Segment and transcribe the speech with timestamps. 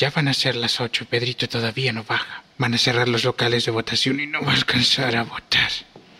[0.00, 1.04] Ya van a ser las ocho.
[1.04, 2.42] Pedrito todavía no baja.
[2.56, 5.70] Van a cerrar los locales de votación y no va a alcanzar a votar.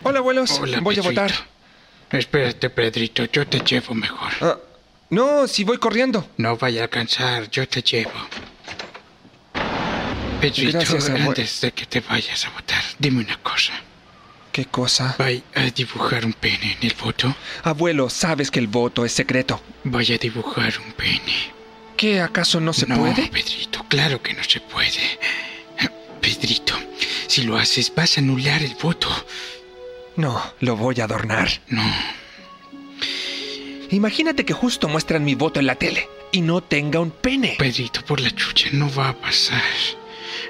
[0.03, 0.51] Hola, abuelos.
[0.59, 1.31] Hola, voy a votar.
[2.11, 3.25] Espérate, Pedrito.
[3.25, 4.33] Yo te llevo mejor.
[4.39, 4.59] Ah,
[5.09, 6.29] no, si voy corriendo.
[6.37, 7.49] No vaya a alcanzar.
[7.49, 8.11] Yo te llevo.
[10.39, 13.73] Pedrito, Gracias, antes de que te vayas a votar, dime una cosa.
[14.51, 15.15] ¿Qué cosa?
[15.17, 17.35] ¿Voy a dibujar un pene en el voto?
[17.63, 19.59] Abuelo, sabes que el voto es secreto.
[19.85, 21.60] Voy a dibujar un pene.
[22.01, 23.27] ¿Qué acaso no se no, puede?
[23.27, 25.19] Pedrito, claro que no se puede.
[26.19, 26.73] Pedrito,
[27.27, 29.07] si lo haces vas a anular el voto.
[30.15, 31.61] No, lo voy a adornar.
[31.67, 31.83] No,
[33.91, 37.57] Imagínate que justo muestran mi voto en la tele y no tenga un pene.
[37.59, 39.61] Pedrito, por la chucha, no va a pasar.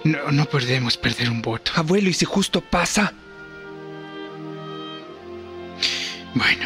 [0.06, 1.74] No, no podemos perder un voto.
[1.76, 3.12] Abuelo, ¿y si justo pasa?
[6.34, 6.66] Bueno,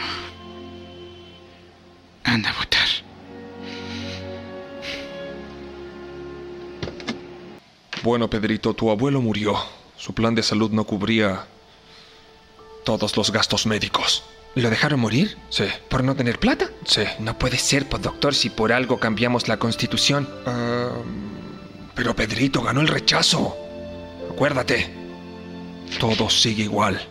[2.24, 3.05] anda a votar.
[8.06, 9.58] Bueno, Pedrito, tu abuelo murió.
[9.98, 11.48] Su plan de salud no cubría
[12.84, 14.24] todos los gastos médicos.
[14.54, 15.36] ¿Lo dejaron morir?
[15.50, 15.64] Sí.
[15.90, 16.70] ¿Por no tener plata?
[16.86, 17.02] Sí.
[17.18, 20.30] No puede ser, pues, doctor, si por algo cambiamos la constitución.
[20.46, 20.92] Ah,
[21.96, 23.58] pero Pedrito ganó el rechazo.
[24.32, 24.88] Acuérdate.
[26.00, 27.02] Todo sigue igual.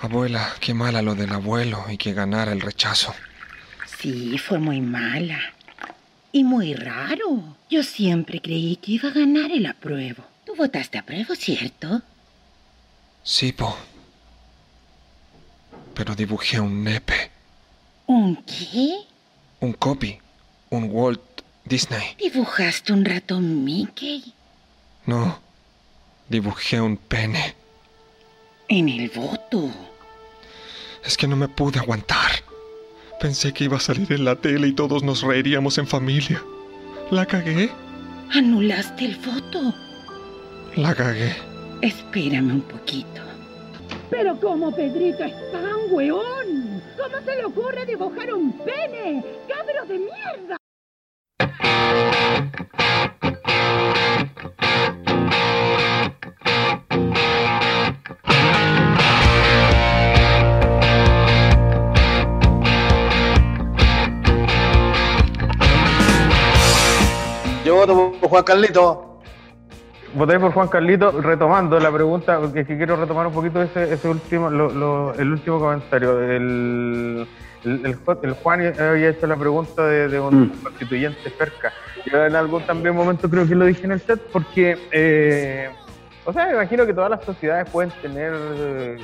[0.00, 3.14] Abuela, qué mala lo del abuelo y que ganara el rechazo.
[3.98, 5.40] Sí, fue muy mala.
[6.32, 7.56] Y muy raro.
[7.70, 10.24] Yo siempre creí que iba a ganar el apruebo.
[10.44, 12.02] Tú votaste apruebo, ¿cierto?
[13.22, 13.76] Sí, po.
[15.94, 17.30] Pero dibujé un nepe,
[18.06, 18.98] ¿Un qué?
[19.60, 20.18] un copy,
[20.70, 21.20] un Walt
[21.64, 22.14] Disney.
[22.18, 24.32] ¿Dibujaste un ratón Mickey?
[25.06, 25.40] No,
[26.28, 27.54] dibujé un pene.
[28.68, 29.70] En el voto.
[31.04, 32.30] Es que no me pude aguantar.
[33.20, 36.42] Pensé que iba a salir en la tele y todos nos reiríamos en familia.
[37.10, 37.70] La cagué,
[38.32, 39.74] ¿Anulaste el voto?
[40.76, 41.34] la cagué.
[41.82, 43.22] Espérame un poquito.
[44.10, 49.24] Pero como Pedrito es tan weón, ¿cómo se le ocurre dibujar un pene?
[49.48, 50.56] ¡Cabro de mierda!
[67.78, 69.04] Voto por Juan Carlito.
[70.14, 73.92] Voté por Juan Carlito, retomando la pregunta, porque es que quiero retomar un poquito ese,
[73.92, 76.18] ese último, lo- lo- el último comentario.
[76.22, 77.26] El,
[77.64, 81.72] el, el Ju- el Juan había hecho la pregunta de, de un constituyente cerca.
[82.10, 85.68] Yo en algún también momento creo que lo dije en el chat, porque, eh,
[86.24, 88.96] o sea, me imagino que todas las sociedades pueden tener eh,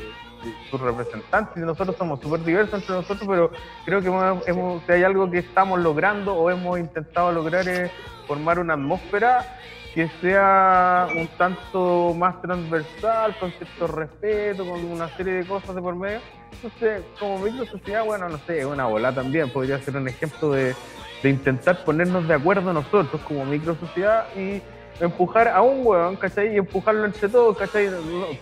[0.70, 3.50] sus representantes, nosotros somos súper diversos entre nosotros, pero
[3.84, 7.90] creo que hemos, hemos- si hay algo que estamos logrando o hemos intentado lograr es
[8.26, 9.58] formar una atmósfera
[9.94, 15.80] que sea un tanto más transversal, con cierto respeto, con una serie de cosas de
[15.80, 16.18] por medio.
[16.52, 20.74] Entonces, como micro sociedad, bueno, no sé, una bola también podría ser un ejemplo de,
[21.22, 24.60] de intentar ponernos de acuerdo nosotros como micro sociedad y
[25.00, 26.54] empujar a un huevón, ¿cachai?
[26.54, 27.88] Y empujarlo entre todos, ¿cachai?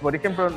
[0.01, 0.49] Por ejemplo,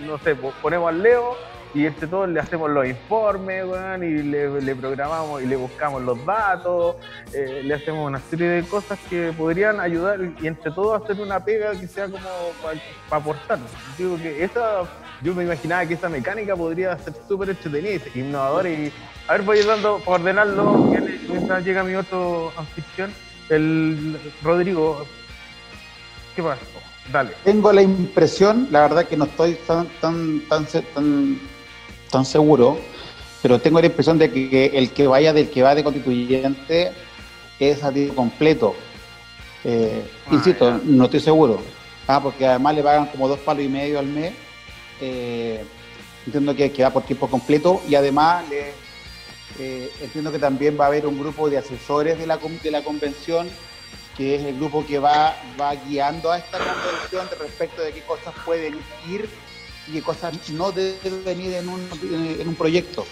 [0.00, 1.36] no, sé, po- ponemos al Leo
[1.74, 6.24] y entre todos le hacemos los informes, weón, y le, programamos y le buscamos los
[6.24, 6.96] datos,
[7.34, 11.44] eh, le hacemos una serie de cosas que podrían ayudar y entre todos hacer una
[11.44, 12.24] pega que sea como
[12.62, 13.58] para aportar.
[13.98, 14.84] Digo que esa,
[15.20, 18.90] yo me imaginaba que esa mecánica podría ser súper entretenida innovadora y
[19.26, 20.90] a ver, voy dando, para ordenarlo,
[21.28, 23.12] mientras llega mi otro anfitrión,
[23.50, 25.04] el Rodrigo.
[26.34, 26.62] ¿Qué pasó?
[27.12, 27.30] Dale.
[27.44, 31.40] Tengo la impresión, la verdad que no estoy tan, tan, tan, tan,
[32.10, 32.78] tan seguro,
[33.42, 36.92] pero tengo la impresión de que, que el que vaya del que va de constituyente
[37.58, 38.74] es a tiempo completo.
[39.64, 40.80] Eh, Ah, insisto, ya.
[40.84, 41.60] no estoy seguro.
[42.06, 44.32] Ah, porque además le pagan como dos palos y medio al mes.
[45.00, 45.64] Eh,
[46.26, 48.72] entiendo que, que va por tiempo completo y además le,
[49.58, 52.82] eh, entiendo que también va a haber un grupo de asesores de la, de la
[52.82, 53.48] convención
[54.18, 58.02] que es el grupo que va, va guiando a esta convención de respecto de qué
[58.02, 58.74] cosas pueden
[59.08, 59.30] ir
[59.86, 61.88] y qué cosas no deben ir en un,
[62.40, 63.06] en un proyecto.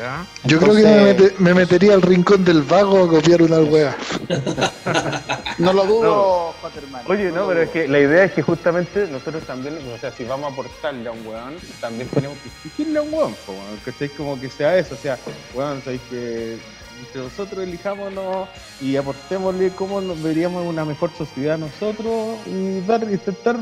[0.00, 0.26] ¿Ya?
[0.44, 3.96] Yo creo que me, metería al rincón del vago a copiar una weá.
[5.56, 7.04] No lo dudo, Juan hermano.
[7.08, 10.24] Oye, no, pero es que la idea es que justamente nosotros también, o sea, si
[10.24, 13.78] vamos a aportarle a un weón, también tenemos que exigirle a un weón, po, weón,
[13.84, 14.08] ¿cachai?
[14.08, 15.16] Como que sea eso, o sea,
[15.54, 16.58] weón, sabéis que
[17.00, 18.48] entre nosotros elijámonos
[18.80, 23.56] y aportémosle cómo nos veríamos una mejor sociedad nosotros y dar, intentar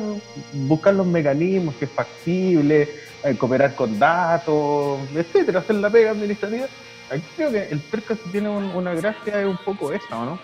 [0.53, 2.89] buscar los mecanismos que es factible,
[3.25, 6.67] eh, cooperar con datos, etcétera, hacer la pega administrativa
[7.11, 10.25] Aquí creo que el perca si tiene un- una gracia es un poco esa, ¿o
[10.25, 10.39] no?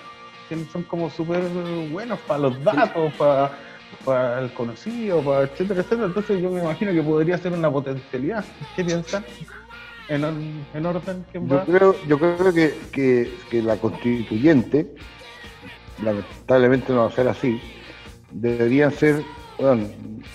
[0.51, 1.41] Que son como súper
[1.91, 3.53] buenos para los datos, para,
[4.05, 6.07] para el conocido, para etcétera, etcétera.
[6.09, 8.45] Entonces yo me imagino que podría ser una potencialidad.
[8.77, 9.25] ¿Qué piensan?
[10.09, 10.35] En, or-
[10.75, 14.95] en orden, ¿quién Yo creo, yo creo que, que, que la constituyente,
[16.03, 17.61] lamentablemente no va a ser así,
[18.31, 19.23] deberían ser,
[19.59, 19.87] bueno,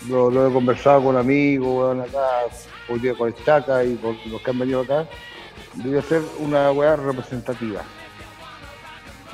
[0.09, 2.27] lo, lo he conversado con amigos, bueno, acá,
[2.89, 5.07] hoy día con el Chaca y con los que han venido acá,
[5.73, 7.81] debería ser una weá representativa.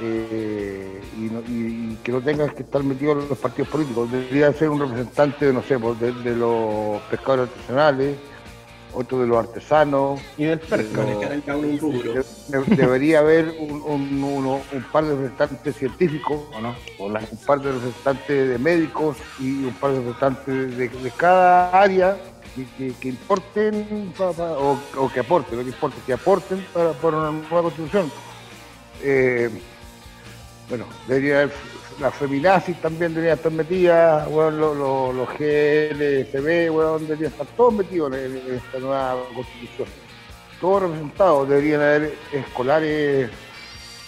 [0.01, 4.09] Eh, y, no- y- y que no tengan que estar metidos los partidos políticos.
[4.09, 8.15] Debería ser un representante, no sé, pues, de, de los pescadores artesanales,
[8.94, 10.75] otro de los artesanos, Y del de
[11.51, 12.13] uno un rubro.
[12.13, 16.75] de- debería haber un, un- uno- un par de representantes científicos, ¿o no?
[16.97, 21.12] O la- un par de representantes de médicos y un par de representantes de, de
[21.12, 22.18] cada área
[22.56, 26.65] que, que- que importen pa- pa- o, o que aporten, lo que importa, que aporten
[26.74, 28.12] para, para una nueva constitución.
[29.03, 29.50] Eh,
[30.68, 31.53] bueno, debería haber,
[31.99, 37.73] las feminazis también deberían estar metidas, bueno, los, los, los GLSB, bueno, deberían estar todos
[37.73, 39.87] metidos en, en esta nueva constitución
[40.59, 43.29] todos representados, deberían haber escolares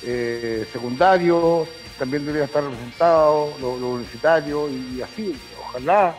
[0.04, 1.68] eh, secundarios,
[1.98, 6.16] también deberían estar representados los, los universitarios y así, ojalá.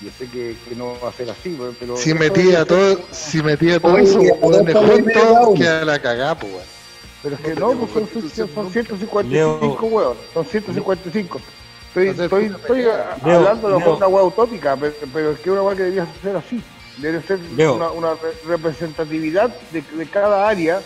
[0.00, 1.96] Yo sé que, que no va a ser así, pero-.
[1.96, 6.79] Si metía todo, si metía todo eso medio cada juntos, queda la cagá, pues, weón.
[7.22, 8.72] Pero es que no no, pues son, son nunca.
[8.72, 11.40] 155 huevos, son 155.
[11.88, 12.82] Estoy, Hacer estoy, estoy.
[12.82, 12.94] Leo,
[13.38, 16.62] hablando de una hueá utópica, pero, pero es que una hueá que debería ser así.
[16.98, 17.74] Debe ser Leo.
[17.74, 20.80] una, una re- representatividad de, de cada área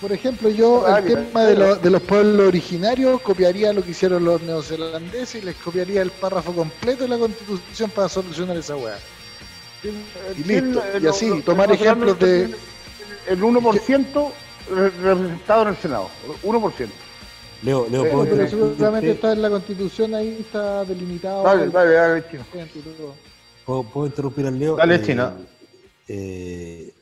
[0.00, 4.24] Por ejemplo, yo el tema de, lo- de los pueblos originarios copiaría lo que hicieron
[4.24, 8.98] los neozelandeses y les copiaría el párrafo completo de la constitución para solucionar esa weá.
[10.36, 10.82] Y listo.
[11.00, 12.54] Y así, tomar ejemplos de-
[13.28, 13.72] El 1%
[14.14, 14.32] re-
[14.70, 16.08] representado en el Senado.
[16.42, 16.90] 1%.
[17.62, 21.44] Leo, Leo, Eh, ¿puedo pero seguramente está en la constitución, ahí está delimitado.
[21.44, 22.44] Dale, el- dale, dale, chino.
[23.64, 24.76] ¿Puedo, puedo interrumpir al Leo?
[24.76, 25.32] Dale, Eh, Chino.
[26.08, 26.92] eh,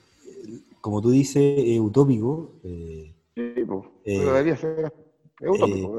[0.80, 2.52] como tú dices, es utópico.
[2.64, 4.92] eh, Sí, pues, Eh, pero debería ser.
[5.40, 5.98] Es utópico.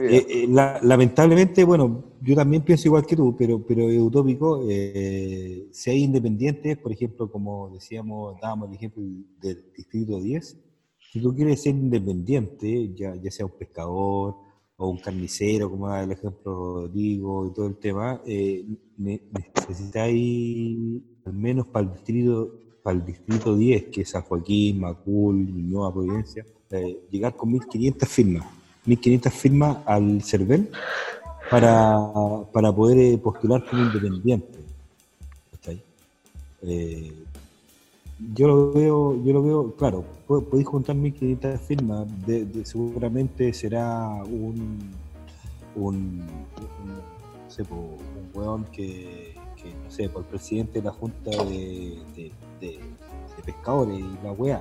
[0.00, 4.64] Eh, eh, la- lamentablemente, bueno, yo también pienso igual que tú, pero, pero es utópico.
[4.68, 9.02] eh, si hay independientes, por ejemplo, como decíamos, dábamos el ejemplo
[9.40, 10.56] del Distrito 10,
[11.12, 14.34] si tú quieres ser independiente, ya, sea un pescador
[14.76, 18.64] o un carnicero, como da el ejemplo Rodrigo y todo el tema, eh,
[18.98, 19.20] ne-
[19.58, 22.52] necesitáis, al menos para el distrito
[22.82, 28.08] para el distrito 10, que es San Joaquín, Macul, Ñuñoa, Providencia, eh, llegar con 1.500
[28.08, 28.46] firmas.
[28.86, 30.70] 1.500 firmas al CERVEL
[31.50, 31.98] para,
[32.52, 34.58] para poder postular como independiente.
[36.62, 37.12] Eh,
[38.34, 43.52] yo lo veo, yo lo veo, claro, po- podéis juntar 1.500 firmas, de, de- seguramente
[43.52, 44.78] será un,
[45.76, 47.96] un, un, no sé, un
[48.34, 51.98] weón que, que, no sé, por el presidente de la Junta de,
[52.60, 52.80] de,
[53.44, 54.60] Pescadores y la weá.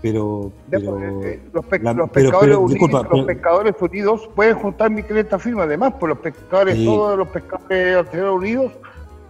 [0.00, 4.90] Pero, eh, los, pe- la- los pescadores pero, unidos, disculpa, los pescadores unidos pueden juntar
[4.92, 8.72] 1.500 firmas además, pues los pescadores, todos los pescadores artesanos unidos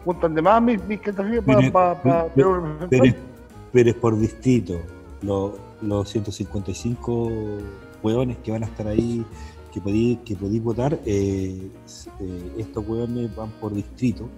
[0.05, 2.29] juntan de más 1.500 firmas para, para, para
[3.73, 4.81] pero- es- por distrito.
[5.23, 7.31] Los, los 155
[8.03, 9.25] hueones que van a estar ahí,
[9.73, 11.71] que podéis que podéis votar, eh,
[12.21, 14.29] eh, estos hueones van por distrito.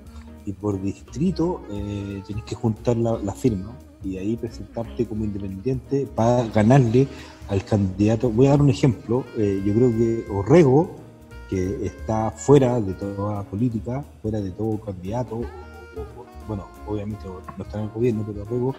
[0.47, 3.73] Y por distrito eh, tenés que juntar la, la firma
[4.05, 7.09] y ahí presentarte como independiente para ganarle
[7.49, 8.29] al candidato.
[8.31, 9.25] Voy a dar un ejemplo.
[9.39, 10.91] eh, yo creo que Orrego,
[11.49, 15.41] que está fuera de toda política, fuera de todo candidato,
[16.47, 17.25] bueno, obviamente
[17.57, 18.75] no está en el gobierno, pero Orrego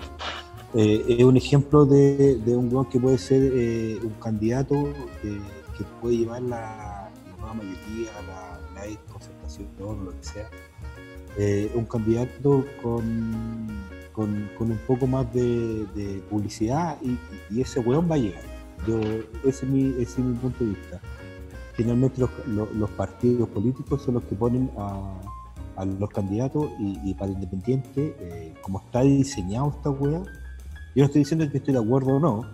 [0.75, 4.75] eh, es un ejemplo de, de un weón que puede ser eh, un candidato
[5.21, 5.29] que,
[5.77, 10.49] que puede llevar la, nueva mayoría, la, la concertación, lo que sea.
[11.37, 13.67] Eh, un candidato con,
[14.13, 15.85] con, con un poco más de,
[16.29, 18.43] publicidad y, ese weón va a llegar.
[18.87, 21.01] Yo, ese, es mi, es mi punto de vista.
[21.73, 25.13] Finalmente los, los- los partidos políticos son los que ponen a,
[25.75, 30.23] a los candidatos y, y para independiente, eh, como está diseñado esta weá,
[30.95, 32.45] yo no estoy diciendo que estoy de acuerdo o no,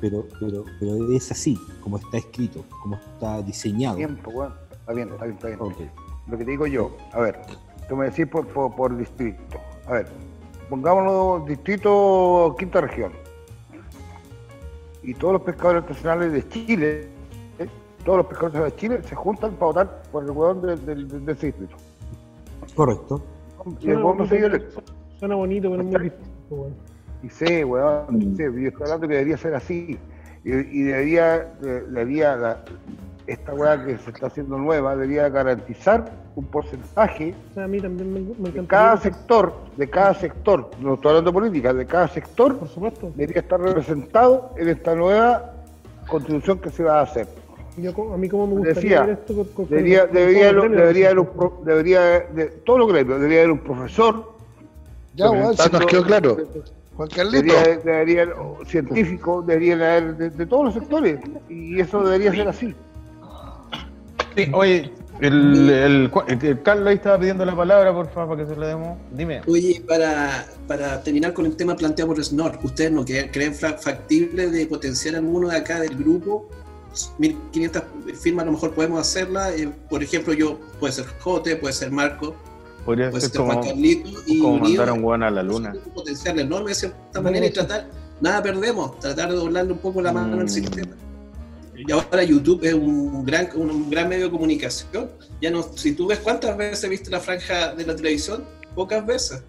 [0.00, 3.96] pero, pero, pero es así, como está escrito, como está diseñado.
[3.96, 5.90] Bien, pues, bueno, está bien, está bien, está bien.
[6.26, 7.40] Lo que te digo yo, a ver,
[7.88, 9.58] tú me decís por, por, por distrito.
[9.86, 10.06] A ver,
[10.70, 13.12] pongámonos distrito quinta región.
[15.02, 17.08] Y todos los pescadores artesanales de Chile,
[17.58, 17.68] ¿eh?
[18.04, 20.94] todos los pescadores artesanales de Chile se juntan para votar por el hueón de, de-
[21.04, 21.76] de- de ese distrito.
[22.74, 23.22] Correcto.
[23.80, 24.82] Y el hueón no se dio electo.
[25.18, 26.12] Suena bonito, pero es muy ¿Cachai?
[27.24, 29.98] Y sé, weón, y sé, yo estoy hablando que debería ser así.
[30.44, 32.58] Y, y debería, de- debería la-
[33.26, 36.04] esta weá que se está haciendo nueva, debería garantizar
[36.36, 40.70] un porcentaje O sea, a mí también me, me de cada sector, de cada sector,
[40.80, 43.10] no estoy hablando de política, de cada sector, Por supuesto.
[43.14, 45.54] debería estar representado en esta nueva
[46.06, 47.26] constitución que se va a hacer.
[47.78, 50.68] Yo, a mí como me gustaría Decía, ver esto con, con- Debería, con- debería, todo
[50.68, 54.34] debería, haber por un pro- debería de todos los gremios, debería haber un profesor,
[55.14, 56.36] Ya, weón, se nos quedó claro.
[56.96, 57.42] Juan Carlito.
[57.54, 58.36] debería, debería haber
[58.66, 62.74] científicos, deberían haber de, de todos los sectores, y eso debería ser así.
[64.36, 68.48] Sí, oye, el, el, el- el Carlos ahí estaba pidiendo la palabra, por favor, para
[68.48, 68.98] que se la demos.
[69.12, 69.42] Dime.
[69.46, 74.50] Oye, para, para terminar con el tema planteado por Snor, ¿ustedes no creen fra- factible
[74.50, 76.48] de potenciar alguno de acá del grupo?
[77.18, 77.82] 1500
[78.20, 79.52] firmas a lo mejor podemos hacerla.
[79.54, 82.34] eh, por ejemplo, yo, puede ser Jote, puede ser Marco,
[82.84, 85.74] Podría puede ser como, y como unido, mandar a un weón a la luna.
[85.94, 87.86] potenciarla enorme de cierta manera y tratar,
[88.20, 90.48] nada perdemos, tratar de doblarle un poco la mano al Mm.
[90.48, 90.92] sistema.
[91.76, 95.10] Y ahora YouTube es un gran, un, un gran medio de comunicación.
[95.40, 99.42] Ya no, si tú ves cuántas veces viste la franja de la televisión, pocas veces.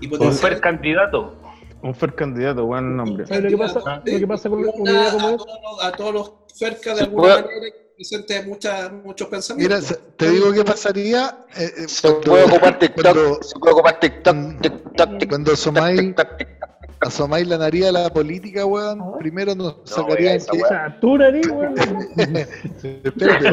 [0.00, 1.34] Y Un fer candidato.
[1.82, 3.26] Un fer candidato, buen nombre.
[3.26, 5.92] ¿Sabes lo que pasa, lo que pasa con una idea como a, todos los- a
[5.92, 8.72] todos los cerca de alguna puede- manera presente muchos
[9.02, 9.84] Mira, pensamientos.
[9.84, 11.38] se- te digo qué pasaría.
[11.56, 16.14] eh, eh, Se puede ocupar TikTok, cuando- se puede ocupar TikTok, TikTok, Cuando asomáis,
[17.00, 20.62] asomáis la nariz a la política, weón, primero nos sacarían esa que.
[20.62, 21.74] O sea, tú, nariz, weón.
[23.04, 23.48] Espérate,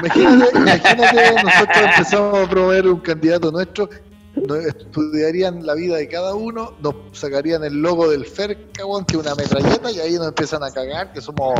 [0.00, 3.88] imagínate, imagínate, nosotros empezamos a promover un candidato nuestro,
[4.36, 9.16] nos estudiarían la vida de cada uno, nos sacarían el logo del FERCA, weón, que
[9.16, 11.54] es una metralleta, y ahí nos empiezan a cagar que somos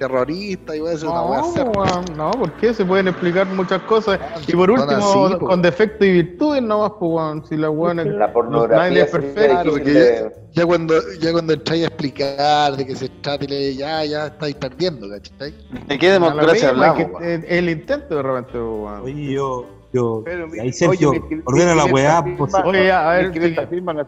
[0.00, 3.82] terroristas y va a ser una weá No, weón, no, porque se pueden explicar muchas
[3.82, 4.18] cosas.
[4.48, 7.48] Y por último, así, con defectos y virtudes nomás, pues.
[7.50, 9.44] Si la weón no- nadie es perfecto.
[9.44, 13.44] Claro, porque difícil ya, ya cuando ya cuando entráis a explicar de qué se trata,
[13.44, 15.54] y le- ya, ya estáis perdiendo, ¿cachai?
[15.86, 17.20] ¿De qué democracia misma, hablamos?
[17.20, 19.00] que- el intento de repente, pues, weón.
[19.02, 22.48] Oye, yo, yo, Pero, ahí Sergio, oye, ordena la weá, por.
[22.64, 23.70] Oye, a ver, mil quinientas sí.
[23.74, 24.02] firmas no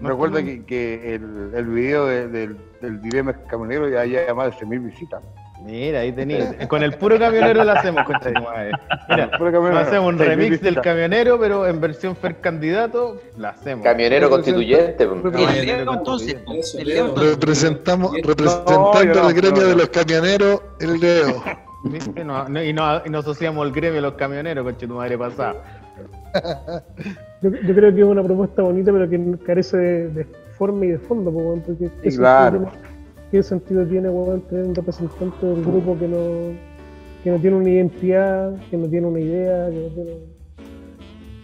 [0.00, 4.58] No Recuerda que, que el, el video de- del, del dilema camionero ya lleva más
[4.58, 5.22] de 100.000 visitas.
[5.64, 6.54] Mira, ahí tenías.
[6.68, 8.70] Con el puro camionero lo hacemos, concha de tu madre.
[9.08, 13.20] Mira, Puro camionero, no hacemos un 6.000 remix del camionero, pero en versión Fer candidato,
[13.36, 13.82] la hacemos.
[13.84, 15.04] Camionero constituyente.
[15.04, 16.36] Camionero El Leo entonces,
[16.78, 17.16] El.
[17.16, 21.42] Representamos, representando no, el gremio no, de los camioneros, el Leo.
[21.84, 25.77] Y, no, y nos asociamos al gremio de los camioneros, concha de tu madre pasada.
[27.40, 30.24] Yo, yo creo que es una propuesta bonita, pero que carece de, de
[30.56, 32.58] forma y de fondo, porque ¿qué, claro.
[32.58, 36.18] sentido tiene, ¿qué sentido tiene weón, tener un representante del grupo que no,
[37.22, 40.10] que no tiene una identidad, que no tiene una idea, que no tiene...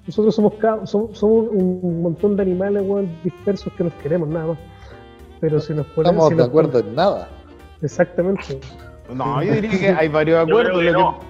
[0.06, 4.58] Nosotros somos, somos, somos un montón de animales weón, dispersos que nos queremos nada más.
[5.40, 6.14] Pero si nos ponemos...
[6.14, 7.28] Estamos si de nos acuerdo en nada.
[7.82, 8.58] Exactamente.
[9.14, 10.78] No, yo diría que hay varios Yo acuerdos.
[10.78, 11.20] creo que lo no.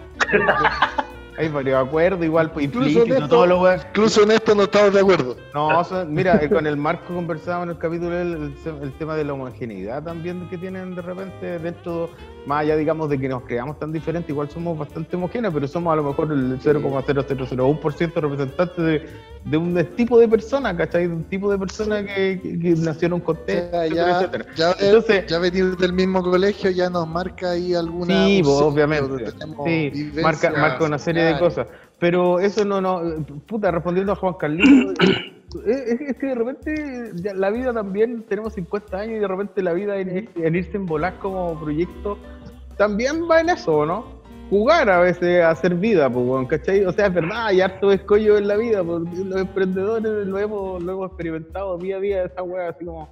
[1.37, 3.81] Hay varios acuerdos, igual, pues, Incluso en implícito, esto- todo lo weón.
[3.89, 5.37] Incluso en esto no estamos de acuerdo.
[5.53, 9.17] No, o sea, mira, con el Marco conversábamos en el capítulo el, el, el tema
[9.17, 12.09] de la homogeneidad también que tienen de repente dentro,
[12.47, 15.93] más allá digamos de que nos creamos tan diferentes, igual somos bastante homogéneos, pero somos
[15.93, 19.07] a lo mejor el 0,0001% representantes de,
[19.45, 21.09] de un tipo de persona, ¿cachai?
[21.09, 24.07] De un tipo de persona que, que, que nació en un O contexto, sea, etcétera,
[24.07, 24.45] ya, etcétera.
[24.57, 28.27] ya, Entonces- ya venir del mismo colegio ya nos marca ahí alguna.
[28.27, 29.31] Sí, pues, obviamente.
[29.65, 31.67] Sí, marca, marca una serie de cosas.
[31.99, 33.01] Pero eso no, no,
[33.47, 34.95] puta, respondiendo a Juan Carlitos,
[35.67, 39.29] es, es- es que de repente ya la vida también, tenemos 50 años y de
[39.29, 42.19] repente la vida en, en irse en volar como proyecto
[42.77, 44.23] también va en eso, ¿no?
[44.51, 46.85] Jugar a veces a hacer vida, pues, ¿cachai?
[46.85, 50.83] O sea, es verdad, hay harto escollo en la vida, porque los emprendedores lo hemos,
[50.83, 53.09] lo hemos experimentado día a día, esa weá, así como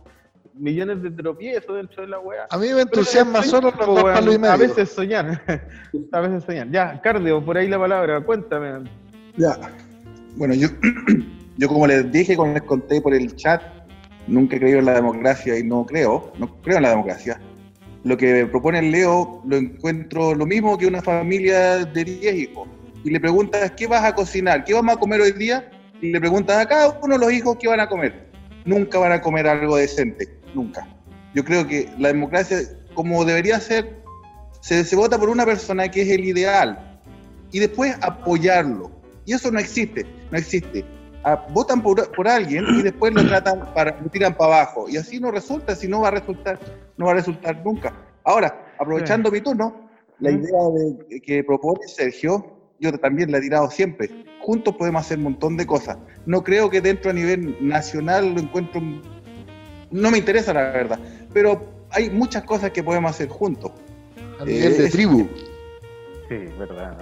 [0.54, 2.47] millones de tropiezos dentro de la weá.
[2.50, 4.52] A mí me entusiasma solo los palos y medio.
[4.52, 5.42] A veces soñar,
[6.12, 6.71] a veces soñar.
[6.71, 8.88] Ya, Cardio, por ahí la palabra, cuéntame.
[9.37, 9.57] Ya.
[10.37, 10.69] Bueno, yo,
[11.57, 13.62] yo como les dije, como les conté por el chat,
[14.26, 17.40] nunca he creído en la democracia y no creo, no creo en la democracia.
[18.04, 22.68] Lo que propone el Leo lo encuentro lo mismo que una familia de 10 hijos.
[23.04, 24.64] Y le preguntas, ¿qué vas a cocinar?
[24.64, 25.71] ¿Qué vamos a comer hoy día?
[26.00, 28.28] Y le preguntas a cada uno de los hijos qué van a comer.
[28.64, 30.87] Nunca van a comer algo decente, nunca.
[31.35, 32.59] Yo creo que la democracia,
[32.94, 34.02] como debería ser,
[34.61, 37.00] se, se vota por una persona que es el ideal
[37.52, 38.90] y después apoyarlo.
[39.26, 40.85] Y eso no existe, no existe.
[41.52, 44.88] Votan por, por alguien y después lo tratan para, lo tiran para abajo.
[44.88, 46.59] Y así no resulta, si no va a resultar,
[46.97, 47.93] no va a resultar nunca.
[48.25, 49.88] Ahora, aprovechando mi turno,
[50.19, 50.59] la idea
[51.09, 52.45] de- que propone Sergio,
[52.81, 54.11] yo también la he tirado siempre.
[54.41, 55.97] Juntos podemos hacer un montón de cosas.
[56.26, 58.81] No creo que dentro a nivel nacional lo encuentro.
[59.91, 60.99] No me interesa la verdad,
[61.33, 63.71] pero hay muchas cosas que podemos hacer juntos.
[64.41, 65.29] A nivel de es- tribu.
[66.32, 66.96] Sí, verdad.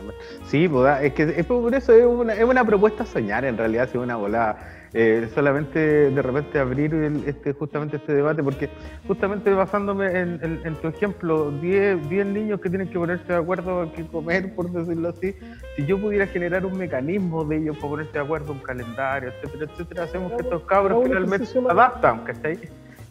[0.44, 3.88] Sí, pues, es que es por eso es una, es una propuesta soñar, en realidad,
[3.90, 4.58] si es una volada.
[4.92, 5.78] Eh, solamente
[6.10, 8.68] de repente abrir el- este justamente este debate, porque
[9.06, 13.38] justamente basándome en, en- en tu ejemplo, 10 10 niños que tienen que ponerse de
[13.38, 15.32] acuerdo a qué comer, por decirlo así,
[15.76, 19.70] si yo pudiera generar un mecanismo de ellos para ponerse de acuerdo, un calendario, etcétera,
[19.72, 22.58] etcétera, hacemos que estos cabros finalmente se adaptan, ¿cachai?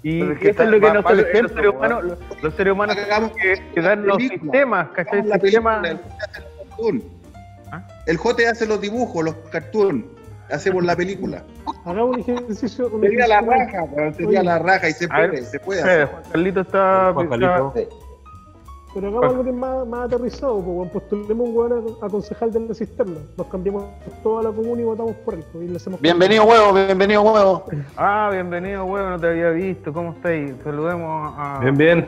[0.02, 2.54] Y es que eso es está- lo que nosotros, vale los seres humanos, los, los
[2.56, 5.20] seres humanos tenemos que, que dar los sistemas, ¿cachai?
[5.20, 7.04] Hagamos el Jote hace los cartoon.
[7.72, 7.88] ¿Ah?
[8.06, 10.06] El Jote hace los dibujos, los cartoon.
[10.52, 11.44] Hacemos la película.
[11.86, 12.90] Hagamos un ejercicio.
[13.02, 13.86] Sería la raja,
[14.18, 16.08] sería la raja y se A ver, puede, se puede hacer.
[16.08, 17.40] Juan Carlito está, Juan está-
[17.74, 17.90] Carlito.
[18.94, 22.52] Pero hagamos algo que es más, más aterrizado, pues, postulemos un weón a, a concejal
[22.52, 23.20] de la cisterna.
[23.38, 23.84] Nos cambiamos
[24.24, 25.44] toda la comuna y votamos por él.
[25.52, 27.66] pues, y le hacemos Bienvenido, huevo, bienvenido, huevo.
[27.96, 29.94] Ah, bienvenido, huevo, no te había visto.
[29.94, 30.54] ¿Cómo estáis?
[30.64, 31.60] Saludemos a.
[31.60, 32.08] Bien, bien.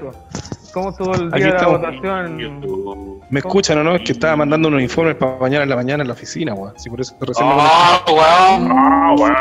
[0.74, 3.21] ¿Cómo estuvo el día Aquí de la votación?
[3.32, 3.96] ¿Me escuchan o no?
[3.96, 6.78] Es que estaba mandando unos informes para mañana en la mañana en la oficina, weón.
[6.78, 8.70] Sí, por eso recién me Ah, weón.
[8.74, 9.36] Ah, weón.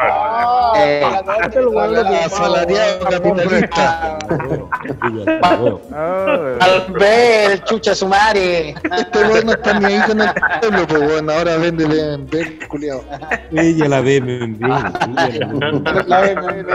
[0.76, 4.18] Eh, La asalariado capitalista.
[5.92, 8.76] Ah, Albert, chucha su madre.
[8.96, 10.30] Este weón no está ni ahí con el
[10.60, 11.28] pueblo, pues weón.
[11.28, 13.02] Ahora vende BMW, culiao.
[13.50, 14.92] Ella la ve, me envía.
[16.06, 16.70] La BMB.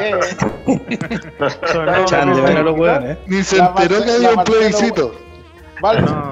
[2.08, 3.20] Chan, de ver a los weones, eh.
[3.28, 5.16] Ni se enteró que había un plebiscito.
[5.82, 6.32] No.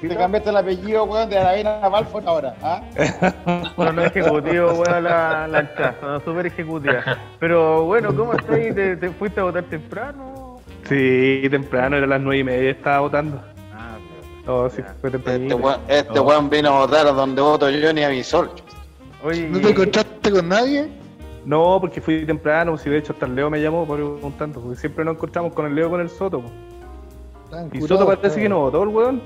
[0.00, 1.86] te cambiaste el apellido, weón, de Aravena a
[2.26, 2.54] ahora.
[2.62, 2.82] ¿ah?
[3.76, 7.02] Bueno, no ejecutivo, weón, la, la chaza, no, súper ejecutiva.
[7.40, 8.74] Pero bueno, ¿cómo estáis?
[8.74, 10.60] ¿Te, te fuiste a votar temprano?
[10.88, 13.40] Sí, temprano, era las nueve y media, estaba votando.
[13.74, 13.96] Ah,
[14.46, 15.56] Oh, sí, fue Este tempranito.
[15.56, 16.22] weón, este Oh.
[16.24, 18.48] weón vino a votar donde voto yo ni avisó.
[19.24, 20.88] Oye, ¿No te encontraste con nadie?
[21.44, 25.04] No, porque fui temprano, si de hecho hasta el Leo me llamó preguntando, porque siempre
[25.04, 26.42] nos encontramos con el Leo con el Soto.
[27.72, 29.22] Y Soto parece que no votó el weón.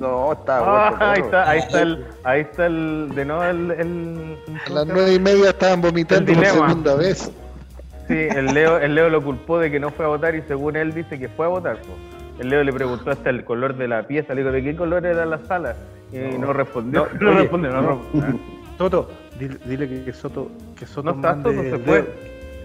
[0.00, 4.38] No, está Ah, ahí está, ahí está el, ahí está el, de nuevo el, el,
[4.66, 7.30] A las nueve y media estaban vomitando por segunda vez.
[8.06, 10.76] Sí, el Leo, el Leo lo culpó de que no fue a votar y según
[10.76, 11.78] él dice que fue a votar.
[12.38, 15.04] El Leo le preguntó hasta el color de la pieza, le dijo, ¿de qué color
[15.06, 15.74] era la sala?
[16.12, 17.08] Y no, respondió.
[17.18, 17.88] No, oye, respondió, no, no.
[18.12, 18.40] respondió.
[18.76, 22.02] Soto, dile, dile que, que Soto, que Soto No está, Soto, se fue.
[22.02, 22.06] dedo.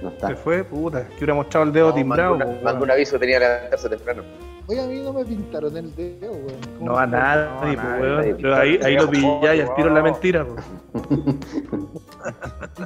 [0.04, 0.28] No está.
[0.28, 2.38] Se fue, puta, que hubiera mostrado el dedo No, timbrado.
[2.62, 4.24] mandó un aviso, tenía que levantarse temprano.
[4.71, 6.60] Oye, a mí no me pintaron el dedo, weón.
[6.79, 8.38] ¿Cómo No a nadie, No, pues, weón.
[8.41, 10.45] Pero ahí, ahí lo pilláis, al tiro la mentira.
[10.95, 11.01] ¿Y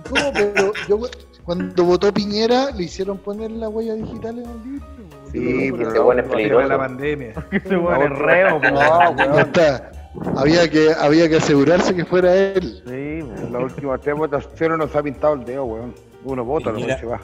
[0.09, 0.31] ¿Cómo?
[0.33, 0.99] Pero yo,
[1.43, 4.87] cuando votó Piñera, le hicieron poner la huella digital en el libro.
[4.97, 5.31] weón.
[5.31, 6.67] Sí, pero weón es Llegó peligroso.
[6.69, 7.33] la pandemia.
[7.51, 8.59] Weón es reo.
[8.59, 9.39] No, Ya weón.
[9.39, 9.91] está.
[10.37, 12.81] Había que, había que asegurarse que fuera él.
[12.87, 12.93] Sí.
[12.93, 15.93] En las últimas tres votaciones nos ha pintado el dedo, weón.
[16.23, 17.19] Uno vota, no se va.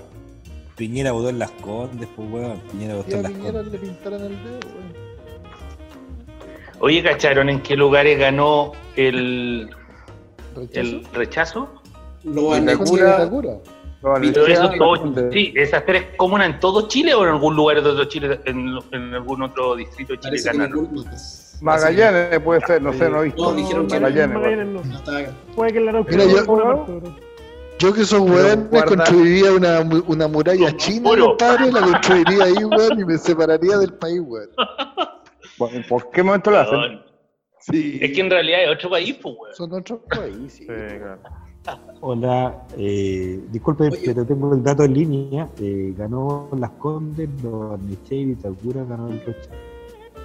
[0.82, 2.60] Piñera votó en las condes, pues weón.
[2.72, 3.72] Piñera votó en las Piñera condes.
[3.72, 4.94] le pintaron el dedo, weón.
[6.80, 9.70] Oye, ¿cacharon en qué lugares ganó el,
[10.56, 10.80] ¿Rechazo?
[10.80, 11.70] el rechazo?
[12.24, 13.60] Lo ¿En van Vitacura?
[14.02, 17.88] Pero eso todo, sí, esas tres comunas en todo Chile o en algún lugar de
[17.88, 20.92] otro Chile, en, en algún otro distrito de Chile Parece ganaron.
[20.96, 21.60] más.
[21.62, 23.44] Magallanes puede ser, no sé, no he visto.
[23.44, 24.00] No, dijeron que.
[24.00, 24.36] Magallanes.
[24.36, 24.82] Magallanes no.
[24.84, 25.54] No.
[25.56, 26.24] Puede que el Arauco Mira,
[27.82, 31.26] yo- que soy weón, me construiría una, una muralla china, Puro.
[31.30, 34.50] compadre, la construiría ahí, weón, y me separaría del país, weón.
[35.58, 37.02] ¿Por, por qué momento lo hacen?
[37.60, 38.00] Sí.
[38.02, 39.54] Es que en realidad es otro país, pues, weón.
[39.56, 40.58] Son otros países.
[40.58, 41.20] Sí, claro.
[42.00, 44.00] Hola, eh, disculpe, Oye.
[44.04, 45.48] pero tengo el dato en línea.
[45.60, 49.50] Eh, ganó Las Condes, Barnechea y Vitacura ganó el rechazo.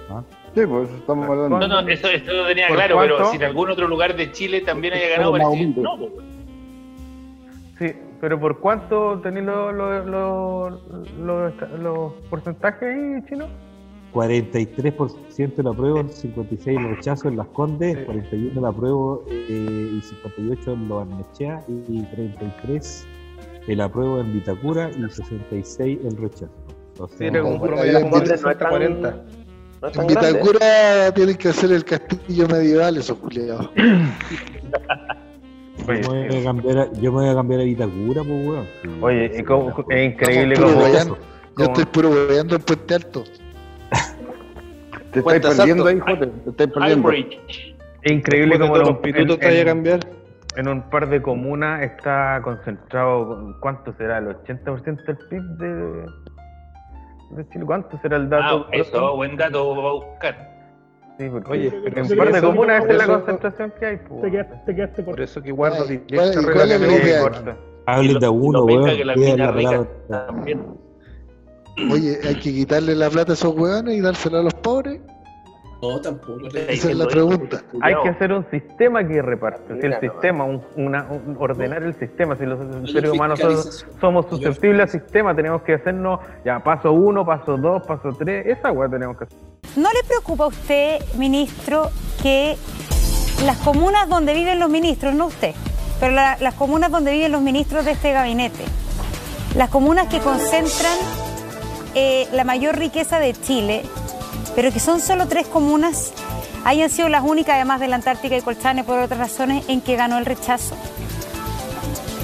[0.09, 0.23] ¿Ah?
[0.55, 1.59] Sí, pues eso estamos hablando.
[1.59, 4.31] No, no, eso, eso lo tenía ¿Por claro, pero si en algún otro lugar de
[4.31, 6.36] Chile también haya ganado, parece no, pues, weón.
[7.79, 10.81] Sí, pero ¿por cuánto tenéis los los los
[11.19, 13.47] los- los porcentajes ahí, chino?
[14.13, 20.73] 43% el apruebo, 56% el rechazo en Las Condes, 41% el apruebo eh, y 58%
[20.73, 23.05] en Lo Barnechea y 33%
[23.67, 26.51] el apruebo en Vitacura y 66% el rechazo.
[26.99, 29.15] O sea, Tiene un promedio de 60-40.
[29.81, 30.31] No es En tan grande.
[30.39, 33.69] Vitacura tienen que hacer el castillo medieval, esos culiados.
[35.77, 38.67] yo, me voy a cambiar a, yo me voy a cambiar a Vitacura, pues weón.
[39.01, 41.17] Oye, cómo- es increíble cómo, weyando.
[41.57, 43.23] Yo estoy puro weyando en Puente Alto.
[45.11, 46.29] Te estáis perdiendo ahí, joder.
[46.43, 47.11] Te estáis perdiendo.
[48.03, 49.99] Es increíble cómo los pitutos en- te vaya a cambiar.
[50.57, 54.17] en un par de comunas está concentrado, ¿cuánto será?
[54.19, 56.05] ¿El 80% del PIB de,
[57.31, 57.65] de Chile?
[57.65, 58.65] ¿Cuánto será el dato?
[58.67, 60.56] Ah, eso, buen dato para buscar.
[61.17, 63.13] Sí, porque Oye, en pero un si par de eso- comunas esa es la eso-
[63.13, 63.97] concentración que hay.
[63.97, 65.11] Te quedaste, te quedaste corto.
[65.11, 67.21] Por eso que guardo Ay, directa ¿cuál- y cuál es la relativamente idea?
[67.21, 67.57] corta.
[67.87, 68.85] Hablen de uno, weón.
[68.85, 69.69] que la cuiden mina la rica
[70.09, 70.27] palabra.
[70.27, 70.65] también.
[71.91, 74.99] Oye, hay que quitarle la plata a esos hueones y dársela a los pobres.
[75.81, 76.47] No, tampoco.
[76.47, 77.61] Esa es la pregunta.
[77.81, 79.79] Hay que hacer un sistema que reparte.
[79.79, 82.35] Si el sistema, un- una- un- ordenar el sistema.
[82.35, 82.59] Si los
[82.91, 87.85] seres humanos somos, somos susceptibles al sistema, tenemos que hacernos ya paso uno, paso dos,
[87.85, 88.47] paso tres.
[88.47, 89.37] Esa weá tenemos que hacer.
[89.75, 91.91] ¿No le preocupa a usted, ministro,
[92.23, 92.55] que
[93.45, 95.53] las comunas donde viven los ministros, no usted,
[95.99, 98.63] pero la- las comunas donde viven los ministros de este gabinete,
[99.55, 100.97] las comunas que concentran
[101.95, 103.83] eh, la mayor riqueza de Chile,
[104.57, 106.11] pero que son solo tres comunas,
[106.65, 109.95] hayan sido las únicas, además de la Antártica y Colchane, por otras razones, en que
[109.95, 110.75] ganó el rechazo?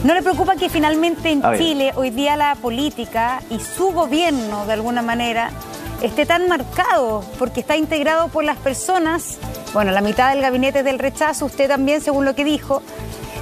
[0.04, 1.44] ¿No le preocupa que finalmente en.
[1.60, 5.52] Chile hoy día la política y su gobierno, de alguna manera,
[6.02, 9.38] esté tan marcado porque está integrado por las personas,
[9.72, 12.82] bueno, la mitad del gabinete es del rechazo, usted también, según lo que dijo,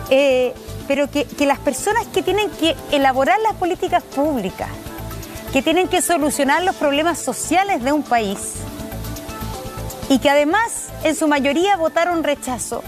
[0.10, 0.54] eh,
[0.90, 4.68] pero que, que las personas que tienen que elaborar las políticas públicas,
[5.54, 8.56] que tienen que solucionar los problemas sociales de un país
[10.12, 12.84] y que además en su mayoría votaron rechazo,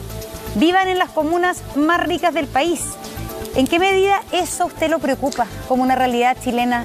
[0.55, 2.81] vivan en las comunas más ricas del país.
[3.55, 6.81] ¿En qué medida eso a usted lo preocupa como una realidad chilena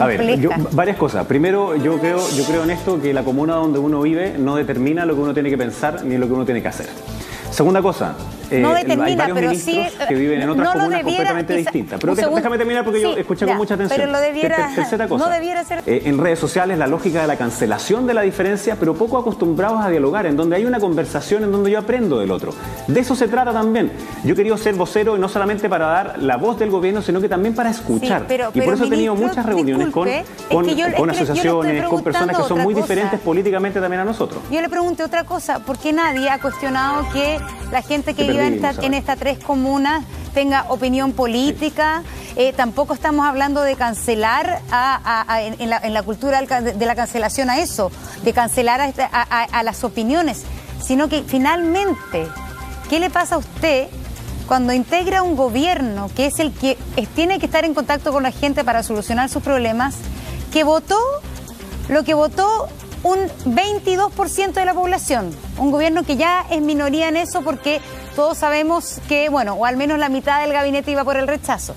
[0.00, 0.42] A ver, compleja?
[0.42, 1.24] yo- varias cosas.
[1.26, 5.06] Primero, yo creo, yo creo en esto que la comuna donde uno vive no determina
[5.06, 6.88] lo que uno tiene que pensar ni lo que uno tiene que hacer.
[7.52, 8.16] Segunda cosa,
[8.50, 11.70] eh, No determina, pero sí, que viven en no otras lo comunas debiera, completamente quizá-
[11.70, 12.00] distintas.
[12.00, 12.36] Pero segundo.
[12.36, 13.98] déjame terminar porque yo escuché ya, con mucha atención.
[14.00, 15.24] pero lo debiera- Ter- tercera cosa.
[15.24, 18.76] no debiera ser- Eh, en redes sociales la lógica de la cancelación de la diferencia,
[18.78, 22.30] pero poco acostumbrados a dialogar, en donde hay una conversación en donde yo aprendo del
[22.30, 22.52] otro.
[22.86, 23.92] De eso se trata también.
[24.24, 27.20] Yo he querido ser vocero y no solamente para dar la voz del gobierno, sino
[27.20, 28.20] que también para escuchar.
[28.20, 31.84] Sí, pero- y por pero, eso he tenido muchas reuniones con, disculpe, con, yo- asociaciones,
[31.84, 32.84] con personas que son muy cosa.
[32.86, 34.40] diferentes políticamente también a nosotros.
[34.50, 37.38] Yo le pregunté otra cosa, ¿por qué nadie ha cuestionado que
[37.72, 42.02] la gente que En, esta- en estas tres comunas tenga opinión política?
[42.36, 46.86] Eh, tampoco estamos hablando de cancelar a- a- a- en, la, en la cultura de,
[46.86, 47.90] la cancelación a eso,
[48.24, 48.80] de cancelar
[49.12, 50.42] a, las opiniones,
[50.84, 52.26] sino que finalmente,
[52.90, 53.88] ¿qué le pasa a usted
[54.46, 56.76] cuando integra un gobierno que es el que
[57.14, 59.94] tiene que estar en contacto con la gente para solucionar sus problemas,
[60.52, 60.98] que votó
[61.88, 62.68] lo que votó
[63.06, 63.18] un
[63.54, 65.30] 22% de la población.
[65.58, 67.80] Un gobierno que ya es minoría en eso porque
[68.16, 71.76] todos sabemos que, bueno, o al menos la mitad del gabinete iba por el rechazo.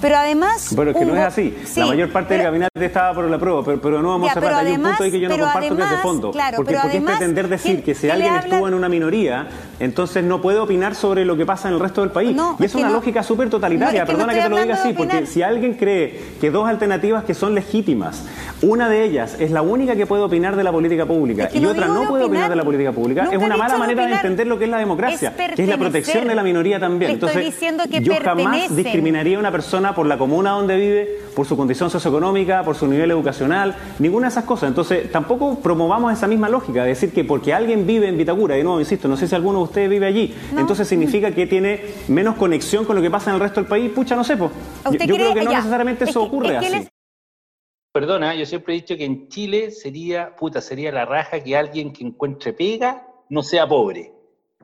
[0.00, 0.74] Pero además...
[0.74, 1.56] Bueno, es que no es así.
[1.64, 4.26] Sí, la mayor parte del pero- gabinete estaba por la prueba, pero, pero no vamos
[4.28, 5.76] Ya, a pero Hay un además- punto ahí que yo no pero comparto que es
[5.78, 6.30] de además, fondo.
[6.30, 8.88] claro, porque pero porque es además, pretender decir ¿qué- que si alguien estuvo en una
[8.88, 9.46] minoría,
[9.80, 12.34] entonces no puede opinar sobre lo que pasa en el resto del país.
[12.34, 12.94] No, y es una no.
[12.94, 14.04] lógica súper totalitaria.
[14.04, 16.50] No, es que no Perdona que, te lo diga así, porque si alguien cree que
[16.50, 18.24] dos alternativas que son legítimas,
[18.62, 21.58] una de ellas es la única que puede opinar de la política pública Es que
[21.58, 22.50] y otra no de puede opinar opinar.
[22.50, 25.34] de la política pública, es una mala manera de entender lo que es la democracia,
[25.56, 27.10] que es la protección de la minoría también.
[27.12, 27.54] Entonces,
[28.02, 32.62] yo jamás discriminaría a una persona por la comuna donde vive, por su condición socioeconómica,
[32.64, 34.68] por su nivel educacional, ninguna de esas cosas.
[34.68, 38.58] Entonces, tampoco promovamos esa misma lógica de decir que porque alguien vive en Vitacura, y
[38.58, 41.80] de nuevo insisto, no sé si alguno de ustedes vive allí, entonces significa que tiene
[42.08, 43.90] menos conexión con lo que pasa en el resto del país.
[43.90, 44.50] Pucha, no sé, pues.
[44.84, 46.88] Yo, ¿Usted yo creo que no ya, necesariamente es eso que- ocurre es que así.
[47.92, 51.92] Perdona, yo siempre he dicho que en Chile sería, puta, sería la raja que alguien
[51.92, 54.12] que encuentre pega no sea pobre.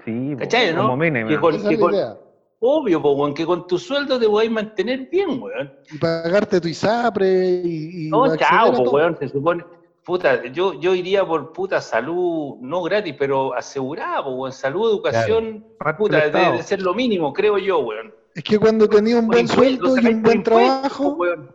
[0.05, 0.83] Sí, ¿Cachai, no?
[0.83, 1.29] como mínimo.
[1.29, 2.17] Que con- Esa que es la con- idea.
[2.61, 5.73] Obvio, po, weón, que con tu sueldo te podáis mantener bien, weón.
[5.93, 8.07] Y pagarte tu ISAPRE y.
[8.07, 9.64] y No, chao, po, weón, se supone.
[10.05, 14.53] Puta, yo, yo iría por puta salud, no gratis, pero asegurada, po, weón.
[14.53, 15.64] Salud, educación,
[15.99, 18.14] puta, debe ser lo mínimo, creo yo, weón.
[18.35, 21.55] Es que cuando tenías un buen sueldo y un buen trabajo, weón.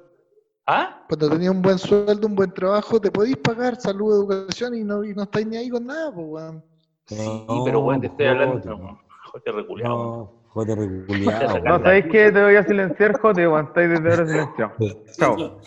[0.72, 1.04] ¿Ah?
[1.08, 5.04] cuando tenías un buen sueldo, un buen trabajo, te podís pagar salud, educación y no,
[5.04, 6.64] y no estáis ni ahí con nada, pues, weón.
[7.08, 8.78] Sí, pero weón, te estoy hablando.
[8.78, 9.00] No,
[9.32, 10.38] joder, reculeado.
[10.56, 11.60] Reculeado.
[11.60, 12.32] No, ¿sabéis qué?
[12.32, 13.44] Te voy a silenciar, Jote.
[13.44, 14.72] Estáis desde ahora silenciado.
[15.18, 15.60] Chao.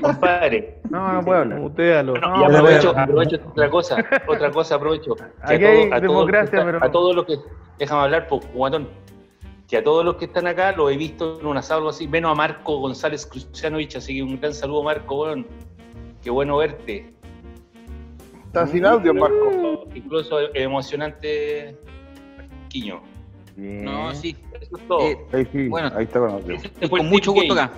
[0.00, 0.80] Compadre.
[0.90, 1.58] No, no puedo hablar.
[1.60, 2.12] Mutealo.
[2.12, 3.96] Bueno, No, y aprovecho, aprovecho otra cosa,
[4.26, 5.14] otra cosa aprovecho.
[5.14, 7.26] Que Aquí a, hay todo- a todos los que democracia, están- pero a todos los
[7.26, 7.36] que,
[7.78, 8.88] déjame hablar, po, guatón,
[9.68, 12.32] que a todos los que están acá los he visto en un asado así, menos
[12.32, 15.46] a Marco González Crucianovich, así que un gran saludo Marco, weón.
[16.22, 17.12] Qué bueno verte.
[18.46, 19.84] Está sin audio, Marco.
[19.94, 21.76] Incluso emocionante,
[22.68, 23.02] Quiño.
[23.56, 24.36] No, sí.
[24.60, 25.00] Eso es todo.
[25.00, 25.90] Eh, Ahí sí, Bueno.
[25.94, 27.70] ahí está con fue con mucho gusto acá.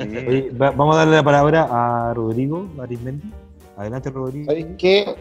[0.00, 3.30] Oye, va- vamos a darle la palabra a Rodrigo Arismendi.
[3.76, 4.46] Adelante, Rodrigo.
[4.46, 5.14] ¿Sabéis qué?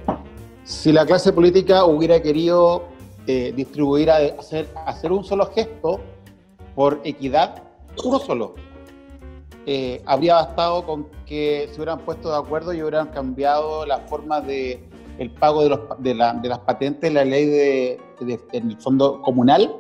[0.64, 2.86] Si la clase política hubiera querido
[3.28, 6.00] eh, distribuir, a, hacer, hacer un solo gesto
[6.76, 7.62] por equidad,
[8.04, 8.56] uno solo,
[9.66, 14.48] eh, habría bastado con que se hubieran puesto de acuerdo y hubieran cambiado las formas
[14.48, 14.87] de
[15.20, 18.78] el pago de, los, de, la- de las patentes, la ley de, de- en el
[18.78, 19.76] fondo comunal,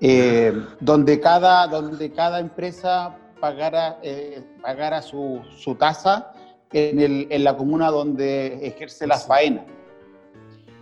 [0.00, 6.32] eh, donde, cada, donde cada empresa pagara, eh, pagara su, su tasa
[6.72, 9.64] en, el- en la comuna donde ejerce la faena.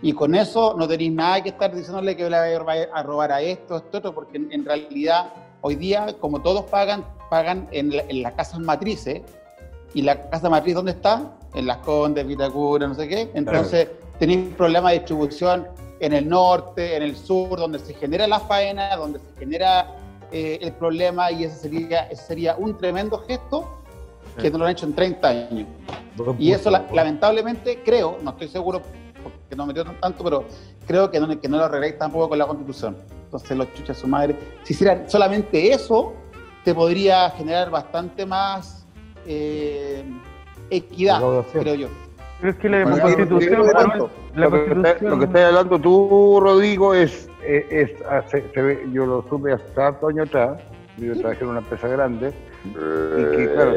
[0.01, 3.31] Y con eso no tenéis nada que estar diciéndole que le va a- a robar
[3.31, 7.95] a esto, esto, otro, porque en, en realidad hoy día, como todos pagan, pagan en,
[7.95, 9.21] la- en las casas matrices,
[9.93, 11.33] y la casa matriz, ¿dónde está?
[11.53, 13.29] En Las Condes, Vitacura, no sé qué.
[13.33, 13.87] Entonces,
[14.19, 15.67] tenéis un problema de distribución
[15.99, 19.95] en el norte, en el sur, donde se genera la faena, donde se genera
[20.31, 23.77] eh, el problema, y ese sería, ese sería un tremendo gesto
[24.41, 25.67] que no lo han hecho en 30 años.
[26.39, 28.81] Y eso, la- lamentablemente, creo, no estoy seguro
[29.21, 30.45] porque no me metió tanto, pero
[30.87, 32.95] creo que no, que no lo arregláis tampoco con la Constitución.
[33.25, 36.13] Entonces, los chuchas su madre, si hicieran solamente eso,
[36.63, 38.85] te podría generar bastante más
[39.27, 40.03] eh,
[40.71, 41.87] equidad, creo yo.
[42.39, 44.03] Pero es que la Bueno, constitución, lo que- Manuel,
[44.33, 48.43] la lo, que está- lo que estás hablando tú, Rodrigo, es, eh, es, ah, se-
[48.51, 50.59] se ve- yo lo supe hace tantos años atrás,
[50.97, 52.33] yo trabajé en una empresa grande,
[52.65, 53.71] y que claro,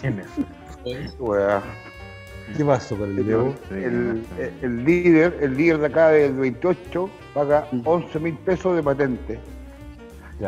[0.00, 0.28] ¿Quién es?
[2.56, 7.66] ¿Qué pasó con el el, el- el líder, el líder de acá del 28 paga
[7.84, 9.40] 11 mil pesos de patente.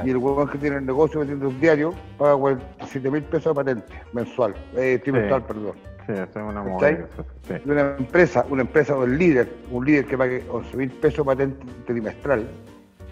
[0.04, 3.54] Y el huevón que tiene el negocio vendiendo un diario paga 47 mil pesos de
[3.54, 5.46] patente mensual, eh, trimestral, Sí.
[5.48, 5.72] perdón.
[6.06, 6.78] Sí, esa es una.
[7.42, 7.54] Sí.
[7.66, 11.24] Una empresa, una empresa o el líder, un líder que pague 11 mil pesos de
[11.24, 12.46] patente trimestral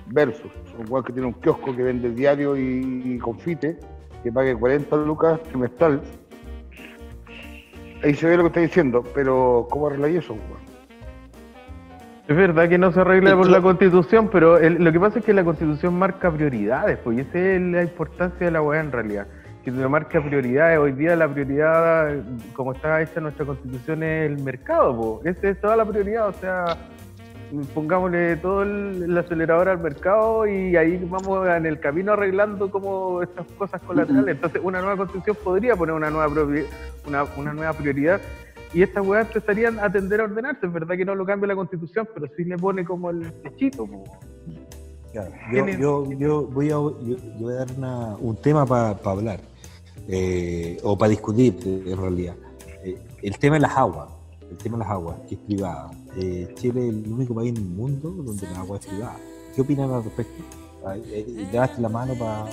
[0.06, 3.78] versus un huevón que tiene un kiosco que vende diario y, y confite
[4.22, 6.00] que pague 40 lucas trimestral.
[8.02, 10.34] Ahí se ve lo que está diciendo, pero ¿cómo arregláis eso?
[10.34, 10.73] huevón?
[12.26, 15.24] Es verdad que no se arregla por la constitución, pero el- lo que pasa es
[15.26, 18.92] que la constitución marca prioridades, pues y esa es la importancia de la weá en
[18.92, 19.26] realidad.
[19.62, 20.78] Que no marca prioridades.
[20.78, 22.14] Hoy día la prioridad,
[22.54, 25.36] como está hecha nuestra constitución, es el mercado, pues.
[25.36, 26.64] Esa es toda la prioridad, o sea,
[27.74, 33.22] pongámosle todo el, el acelerador al mercado y ahí vamos en el camino arreglando como
[33.22, 34.34] estas cosas colaterales.
[34.34, 36.28] Entonces, una nueva constitución podría poner una nueva,
[37.06, 38.20] una, una nueva prioridad
[38.74, 40.66] y estas weas empezarían a tender a ordenarse.
[40.66, 43.88] Es verdad que no lo cambia la constitución, pero sí le pone como el techito.
[45.12, 49.40] Claro, yo, yo, yo voy a, yo, voy a dar una- un tema para hablar,
[50.08, 52.34] eh, o para discutir en realidad.
[52.82, 54.08] Eh, el tema de las aguas,
[54.50, 55.90] el tema de las aguas, que es privada.
[56.16, 59.16] Eh, Chile es el único país en el mundo donde la agua es privada.
[59.54, 60.42] ¿Qué opinan al respecto?
[61.52, 62.46] Levaste la mano para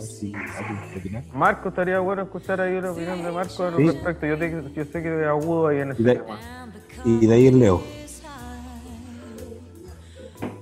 [0.00, 1.24] ver si alguien.
[1.32, 3.86] Marco, estaría bueno escuchar ahí la opinión de Marco al Sí.
[3.86, 4.26] respecto.
[4.26, 6.38] Yo, te- yo sé que es agudo ahí en ese Y de, tema.
[7.04, 7.82] y de ahí el Leo.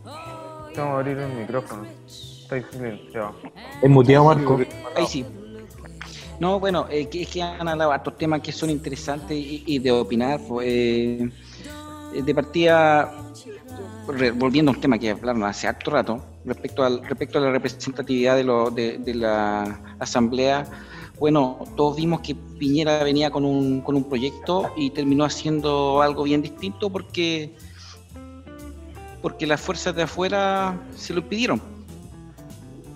[0.05, 1.87] Vamos a abrir el micrófono.
[2.07, 3.35] Estáis silenciado.
[3.83, 4.61] ¿Es muteado, Marco?
[4.97, 5.27] Ahí sí.
[6.41, 9.79] No, bueno, eh, que es que han hablado hartos temas que son interesantes y, y
[9.81, 10.41] de opinar.
[10.47, 11.29] pues, eh,
[12.25, 13.13] de partida,
[14.35, 18.37] volviendo a un tema que hablaron hace harto rato, respecto, al, respecto a la representatividad
[18.37, 20.65] de, lo, de, la asamblea,
[21.19, 26.23] bueno, todos vimos que Piñera venía con un, con un proyecto y terminó haciendo algo
[26.23, 27.55] bien distinto porque,
[29.21, 31.61] porque las fuerzas de afuera se lo impidieron.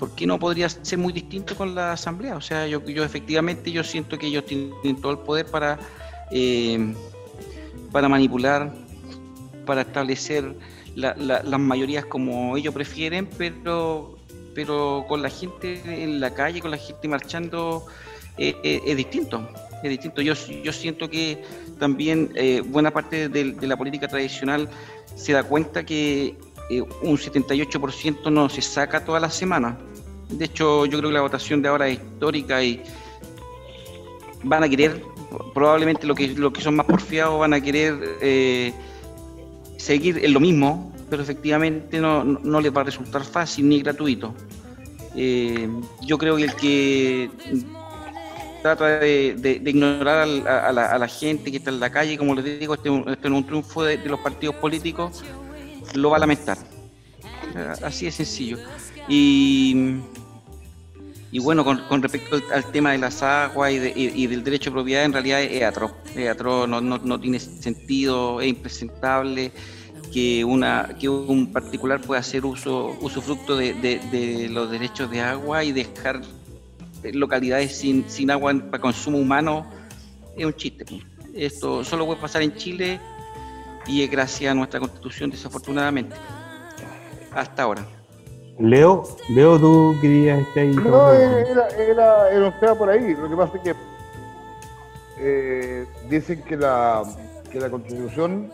[0.02, 2.34] ¿por qué no podría ser muy distinto con la asamblea?
[2.34, 5.78] O sea, yo, yo efectivamente yo siento que ellos tienen todo el poder para,
[6.32, 6.92] eh,
[7.92, 8.74] para manipular,
[9.64, 10.56] para establecer
[10.94, 14.16] la- la- las mayorías como ellos prefieren, pero,
[14.54, 17.86] pero con la gente en la calle, con la gente marchando,
[18.38, 19.48] eh, eh, es distinto.
[19.82, 20.22] Es distinto.
[20.22, 21.42] Yo, yo siento que
[21.78, 24.68] también eh, buena parte de, la política tradicional
[25.16, 26.36] se da cuenta que
[27.02, 29.76] un 78% no se saca toda la semana.
[30.30, 32.80] De hecho, yo creo que la votación de ahora es histórica y
[34.44, 35.02] van a querer,
[35.52, 37.94] probablemente lo que, lo que son más porfiados van a querer
[39.82, 44.32] seguir en lo mismo, pero efectivamente no, no- les va a resultar fácil ni gratuito.
[45.16, 45.68] Eh,
[46.06, 47.30] yo creo que el que
[48.62, 52.34] trata de, ignorar a, a la, a la gente que está en la calle, como
[52.36, 55.24] les digo, este, este es un triunfo de, de los partidos políticos,
[55.94, 56.58] lo va a lamentar.
[57.82, 58.58] Así de sencillo.
[59.08, 59.96] Y,
[61.32, 64.68] y bueno, con, con respecto al, tema de las aguas y, de- y- del derecho
[64.70, 65.92] de propiedad, en realidad es atroz.
[66.14, 69.50] Es atroz, no, tiene sentido, es impresentable
[70.12, 75.64] que, una, que un particular pueda hacer uso usufructo de, de- los derechos de agua
[75.64, 76.20] y dejar
[77.14, 79.66] localidades sin, sin agua para consumo humano.
[80.36, 80.84] Es un chiste.
[80.84, 81.00] pues.
[81.34, 83.00] Esto solo puede pasar en Chile
[83.86, 86.14] y es gracias a nuestra constitución, desafortunadamente.
[87.34, 87.86] Hasta ahora.
[88.58, 90.70] Leo, Leo, tú querías estar ahí.
[90.74, 93.14] No, era, era, era un tema por ahí.
[93.14, 93.74] Lo que pasa es que
[95.18, 97.02] eh, dicen que la
[97.50, 98.50] que la constitución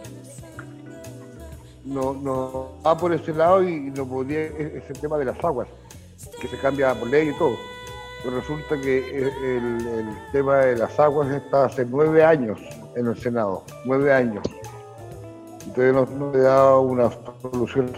[1.85, 5.43] no, no va por ese lado y no podría, es, es el tema de las
[5.45, 5.69] aguas,
[6.41, 7.57] que se cambia por ley y todo.
[8.25, 12.59] Pero resulta que el, el- el tema de las aguas está hace nueve años
[12.97, 14.43] en el Senado, nueve años.
[15.67, 17.09] Entonces no, no le da una
[17.41, 17.93] solución.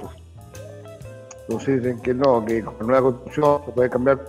[1.50, 4.24] Entonces dicen que no, que con la nueva constitución se puede cambiar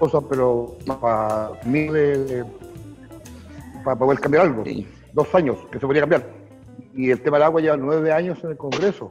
[0.00, 2.44] cosas, pero para mí de-
[3.84, 4.64] para poder cambiar algo.
[5.12, 6.26] Dos años que se podría cambiar.
[6.94, 9.08] Y el tema del agua lleva nueve años en el Congreso.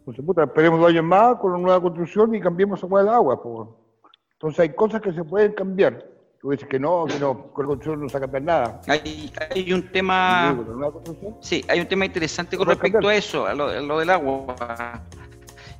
[0.00, 3.40] Entonces, puta, esperemos dos años más con una nueva construcción y cambiemos agua del agua.
[4.34, 6.04] Entonces hay cosas que se pueden cambiar.
[6.40, 8.80] Tú dices que no, que no, con la construcción no se va a cambiar nada.
[8.88, 10.58] Hay, hay un tema.
[11.42, 13.12] Sí, hay un tema interesante con respecto cambiar.
[13.14, 14.56] a eso, a lo, a lo del agua.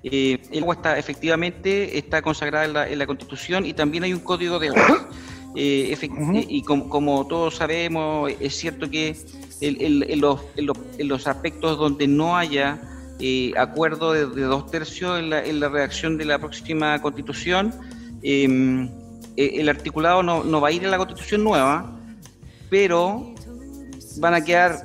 [0.02, 4.12] Eh, el agua está efectivamente está consagrada en la, en la Constitución y también hay
[4.12, 5.08] un código de agua.
[5.56, 9.16] Eh, eh, y com- como todos sabemos, es cierto que
[9.60, 12.80] el- el- en, los, en los- en los aspectos donde no haya
[13.18, 17.74] eh, acuerdo de, de dos tercios en la, en la redacción de la próxima Constitución,
[18.22, 18.88] eh,
[19.46, 21.98] el articulado no, va a ir a la Constitución nueva,
[22.68, 23.34] pero
[24.18, 24.84] van a quedar,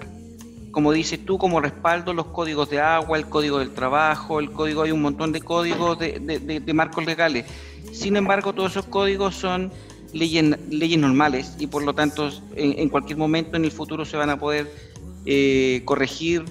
[0.72, 4.84] como dices tú, como respaldo los códigos de agua, el código del trabajo, el código,
[4.84, 7.46] hay un montón de códigos de, marcos legales.
[7.92, 9.72] Sin embargo, todos esos códigos son
[10.14, 14.18] leyes, leyes normales y por lo tanto en, en cualquier momento en el futuro se
[14.18, 14.72] van a poder
[15.26, 16.46] eh, corregir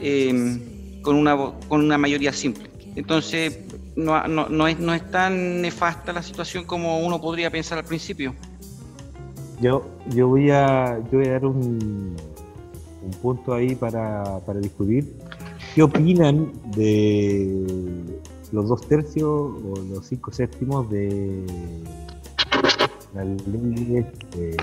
[0.00, 2.68] eh, con una mayoría simple.
[2.96, 3.58] Entonces,
[3.96, 7.84] no, no- no es, no es tan nefasta la situación como uno podría pensar al
[7.84, 8.34] principio.
[9.60, 12.14] Yo, yo voy a yo voy a dar un,
[13.02, 15.16] un punto ahí para, para discutir.
[15.74, 17.64] ¿Qué opinan de
[18.52, 21.44] los dos tercios o los cinco séptimos de
[23.14, 24.06] las leyes
[24.38, 24.56] eh,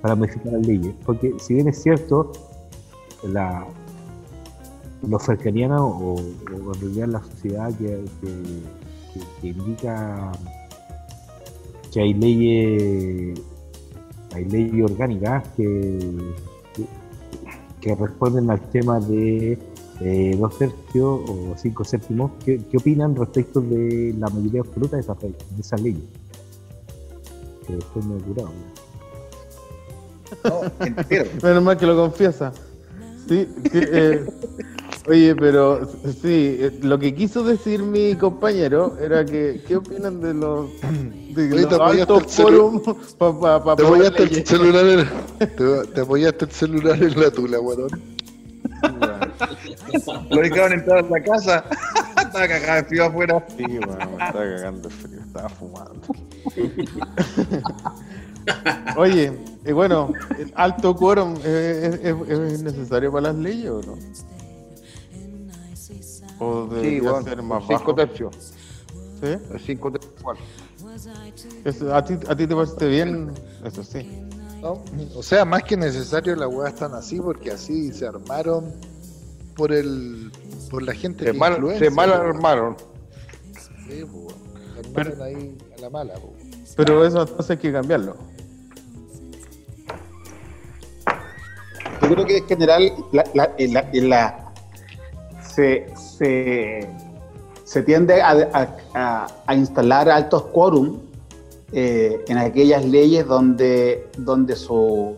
[0.00, 0.94] para modificar las leyes?
[1.04, 2.32] Porque si bien es cierto,
[3.24, 3.66] la
[5.08, 6.18] lo cercaniana o, o
[6.74, 8.62] en realidad la sociedad que, que-
[9.14, 10.32] que- que indica
[11.92, 13.40] que hay leyes
[14.34, 15.98] hay leyes orgánicas que,
[16.74, 16.84] que,
[17.80, 19.58] que responden al tema de
[20.00, 22.32] eh, dos tercios o cinco séptimos.
[22.44, 26.02] ¿Qué, qué opinan respecto de la mayoría absoluta de esas, de esas leyes?
[27.66, 28.50] Que después me he curado.
[31.42, 32.52] Menos mal que lo confiesa.
[33.28, 34.24] Sí, sí, eh,
[35.08, 35.86] oye, pero
[36.22, 40.68] sí, eh, lo que quiso decir mi compañero era que, ¿qué opinan de los,
[41.34, 42.82] de Oye, los altos celu- quórum
[43.18, 45.08] pa- pa- pa Te apoyaste el celular en,
[45.56, 47.88] te, te apoyaste el celular en la tula, weón.
[50.30, 51.64] Lo dejaron entrar a la casa.
[52.20, 53.46] Estaba cagada de frío afuera.
[53.56, 56.00] Sí, bueno, me estaba cagando de frío, estaba fumando.
[58.96, 59.32] Oye,
[59.64, 63.96] eh, bueno, ¿el alto quórum eh, es, es- es necesario para las leyes o no?
[66.38, 67.94] ¿O debería bueno, ser más cinco bajo?
[67.94, 68.52] tercios.
[69.20, 69.26] ¿Sí?
[69.52, 70.12] El cinco tercios.
[71.64, 73.30] Eso, ¿a, ti, ¿A ti te parece bien?
[73.64, 74.22] Eso sí.
[74.60, 74.82] ¿no?
[75.14, 78.72] O sea, más que necesario las weas están así porque así se armaron
[79.54, 80.30] por el
[80.70, 82.76] por la gente Se que mal, influencia, se mal armaron.
[83.88, 84.04] Sí,
[84.86, 86.14] armaron ahí a la mala.
[86.76, 88.16] Pero eso entonces hay que cambiarlo.
[92.02, 94.52] Yo creo que en general la, la- en la- en la-
[95.54, 96.88] se, se,
[97.64, 101.00] se tiende a, instalar altos quórum
[101.72, 105.16] eh, en aquellas leyes donde, donde su,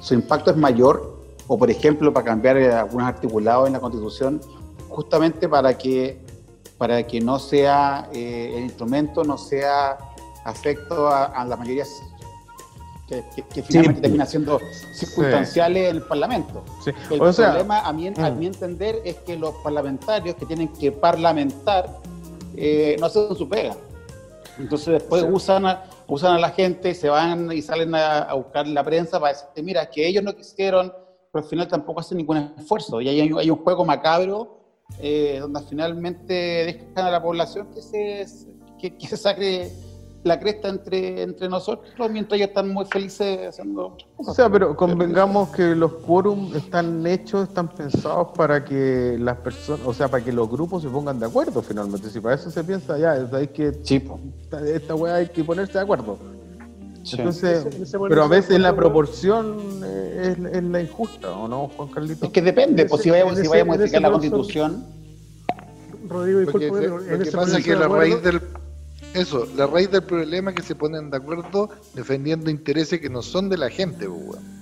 [0.00, 1.16] su impacto es mayor,
[1.48, 4.40] o por ejemplo para cambiar algunos articulados en la Constitución,
[4.88, 6.18] justamente para que,
[6.78, 9.98] para que no sea eh, el instrumento no sea
[10.44, 11.84] afecto a, a la mayoría
[13.08, 14.60] que, que- que finalmente termina siendo
[14.94, 16.64] circunstanciales en el Parlamento.
[16.84, 16.90] Sí.
[17.10, 18.38] El O sea, problema, a mi, a mm.
[18.38, 21.88] mi entender, es que los parlamentarios que tienen que parlamentar
[22.56, 23.76] eh, no hacen su pega.
[24.58, 28.66] Entonces después usan, a, usan a la gente, se van y salen a, a buscar
[28.66, 30.92] la prensa para decirte, mira, que ellos no quisieron,
[31.30, 33.00] pero al final tampoco hacen ningún esfuerzo.
[33.02, 34.60] Y hay, hay un juego macabro
[34.98, 38.26] eh, donde finalmente dejan a la población que se,
[38.80, 39.70] que, que se saque
[40.26, 44.76] la cresta entre, entre nosotros, mientras ellos están muy felices haciendo otras O sea, pero
[44.76, 50.24] convengamos que los quórum están hechos, están pensados para que las personas, o sea, para
[50.24, 52.10] que los grupos se pongan de acuerdo finalmente.
[52.10, 53.68] Si para eso se piensa, ya, es hay que.
[53.68, 56.18] esta, esta weá hay que ponerse de acuerdo.
[57.12, 61.68] Entonces, Ese- ese pero a veces la proporción eh, es, es la injusta, ¿o no,
[61.76, 62.26] Juan Carlito?
[62.26, 64.84] Es que depende, pues si vaya, si vaya a modificar la constitución.
[66.08, 68.40] Rodrigo, Lo que, disculpe, lo en que ese pasa es que la raíz del
[69.20, 73.22] eso, la raíz del problema es que se ponen de acuerdo defendiendo intereses que no
[73.22, 74.56] son de la gente, weón.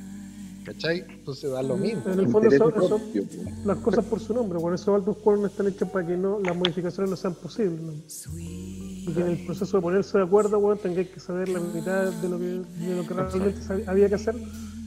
[0.64, 1.04] ¿Cachai?
[1.10, 2.02] Entonces da lo mismo.
[2.06, 5.44] En el fondo son, propio, son las cosas por su nombre, por eso Altos Quórum
[5.44, 7.80] están hechos para que no, las modificaciones no sean posibles.
[7.82, 7.92] ¿no?
[8.38, 12.10] Y que en el proceso de ponerse de acuerdo, bueno, tengáis que saber la mitad
[12.10, 14.36] de lo que, de lo que realmente había que hacer.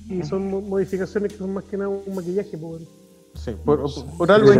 [0.09, 2.57] Y son mo- modificaciones que son más que nada un maquillaje.
[2.57, 2.85] Pues, bueno.
[3.47, 3.85] Sí, por,
[4.17, 4.51] por algo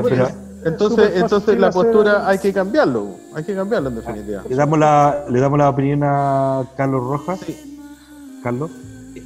[0.66, 4.44] entonces, entonces la hacer- postura hay que cambiarlo, hay que cambiarlo en definitiva.
[4.50, 7.40] Le damos la, le damos la opinión a Carlos Rojas.
[8.44, 8.72] Carlos.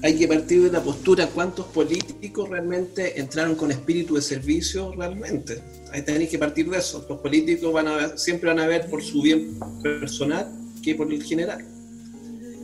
[0.03, 5.61] Hay que partir de la postura cuántos políticos realmente entraron con espíritu de servicio realmente.
[5.93, 7.05] Ahí tenéis que partir de eso.
[7.07, 10.47] Los políticos van a ver- siempre van a ver por su bien personal
[10.83, 11.63] que por el general.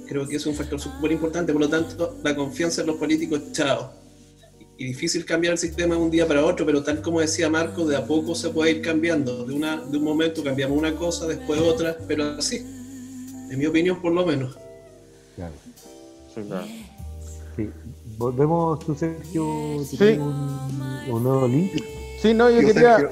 [0.07, 3.41] Creo que es un factor súper importante, por lo tanto, la confianza en los políticos,
[3.51, 3.91] chao.
[4.80, 7.86] Y difícil cambiar el sistema de un día para otro, pero tal como decía Marco,
[7.86, 9.43] de a poco se puede ir cambiando.
[9.45, 12.57] De, una, de un momento cambiamos una cosa, después otra, pero así.
[13.49, 14.55] En mi opinión, por lo menos.
[15.36, 15.53] Claro.
[16.36, 16.67] Sí, claro.
[17.55, 17.69] Sí.
[18.17, 19.97] Volvemos, tú, Sergio, Sí.
[19.97, 20.59] ¿tienes un,
[21.09, 21.71] un nuevo link.
[22.20, 23.09] Sí, no, yo quería,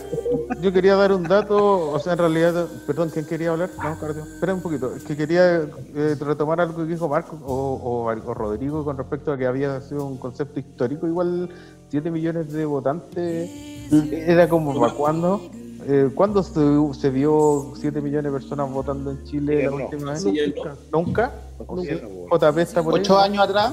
[0.61, 3.69] yo quería dar un dato, o sea, en realidad, perdón, ¿quién quería hablar?
[3.81, 7.53] No, Cardio, espera un poquito, es que quería eh, retomar algo que dijo Marco o,
[7.75, 11.49] o- o Rodrigo con respecto a que había sido un concepto histórico, igual
[11.89, 13.49] 7 millones de votantes,
[14.11, 15.39] era como para cuándo,
[15.87, 19.75] eh, ¿cuándo se, se vio 7 millones de personas votando en Chile la no.
[19.85, 20.23] última vez?
[20.23, 20.75] Sí, Nunca.
[20.91, 21.31] ¿Nunca?
[21.59, 22.47] Nunca.
[22.51, 23.01] JP está por ahí.
[23.01, 23.71] Ocho años atrás,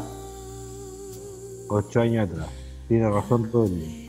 [1.68, 2.48] Ocho años atrás.
[2.86, 4.01] Tiene razón todo el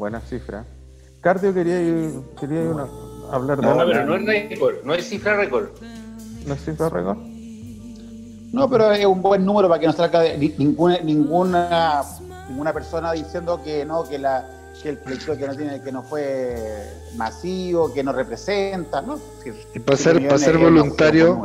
[0.00, 0.64] Buena cifra.
[1.20, 1.76] Cardio quería,
[2.40, 2.88] quería una-
[3.30, 5.68] hablar de No, pero no es récord, no es cifra récord.
[6.46, 7.18] ¿No es cifra récord?
[8.50, 12.02] No, pero es un buen número para que no salga ninguna, ninguna,
[12.48, 14.48] ninguna persona diciendo que no, que la
[14.82, 16.56] que el pleito que no tiene, que no fue
[17.16, 19.18] masivo, que no representa, ¿no?
[19.74, 21.38] Y para ser, para ser voluntario,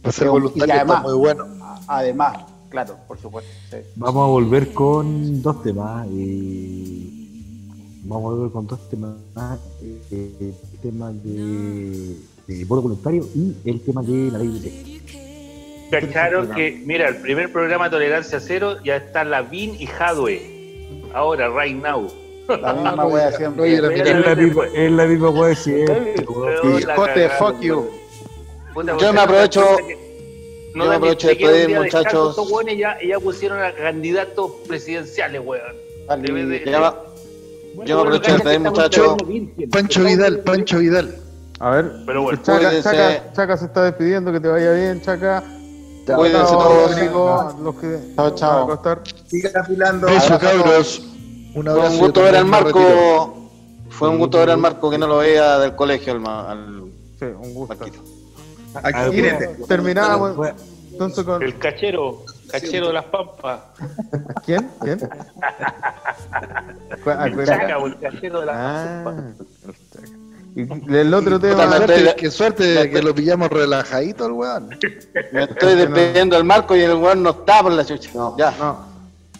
[0.00, 1.44] para ser Y voluntario además- está muy bueno.
[1.88, 2.38] Además,
[2.68, 3.50] claro, por supuesto.
[3.72, 3.78] sí.
[3.96, 6.06] Vamos a volver con dos temas.
[6.12, 7.17] eh,
[8.04, 9.14] vamos a volver con dos temas.
[9.82, 14.98] eh, el tema de, de voto voluntario y el tema de la ley de.
[15.90, 20.42] Cacharon que, mira, el primer programa de Tolerancia Cero ya está Lavín y Jadwe.
[21.14, 22.10] Ahora, right now.
[22.48, 23.62] La misma wea siempre.
[23.62, 26.24] Oye, la Es la misma, es la misma wea siempre.
[26.26, 27.88] Jote, fuck you.
[29.00, 29.78] Yo me aprovecho-
[30.74, 32.38] no yo me aprovecho de pedir, muchachos.
[32.38, 35.74] Estos ya, ya pusieron a candidatos presidenciales, weón.
[36.64, 36.94] Ya
[37.78, 39.16] va- Yo me aprovecho de pedir, muchachos.
[39.70, 41.14] Pancho Vidal, Pancho Vidal.
[41.60, 42.82] A ver, Pero bueno, Chaca.
[42.82, 45.42] Chaca, Chaca se está despidiendo, que te vaya bien, Chaca.
[46.06, 46.90] Cuídense todos.
[46.90, 48.50] Rodrigo, los que Chao, chao.
[48.52, 49.00] van a acostar.
[49.26, 50.06] Siga afilando.
[50.40, 51.02] Cabros.
[51.54, 51.92] Un Fue abrazo.
[51.92, 52.44] un gusto ver al.
[52.46, 53.34] Marco.
[53.90, 56.84] Fue un gusto ver al Marco que no lo veía del colegio al
[57.18, 57.74] Sí, un gusto.
[57.74, 58.02] Marquito.
[58.82, 59.22] Aquí,
[59.66, 60.48] Terminamos
[60.92, 61.42] entonces con.
[61.42, 63.60] El cachero, cachero de las pampas.
[64.44, 64.68] ¿Quién?
[64.80, 64.98] ¿Quién?
[67.04, 69.24] Cu- Chaca, el cachero de las Ah, pampas.
[70.56, 71.76] y el otro tema.
[71.76, 74.68] suerte, qué suerte que lo pillamos relajadito al weón.
[75.32, 78.10] Me estoy despidiendo del Marco y el weón no está por la chucha.
[78.36, 78.54] ya.
[78.58, 78.86] No,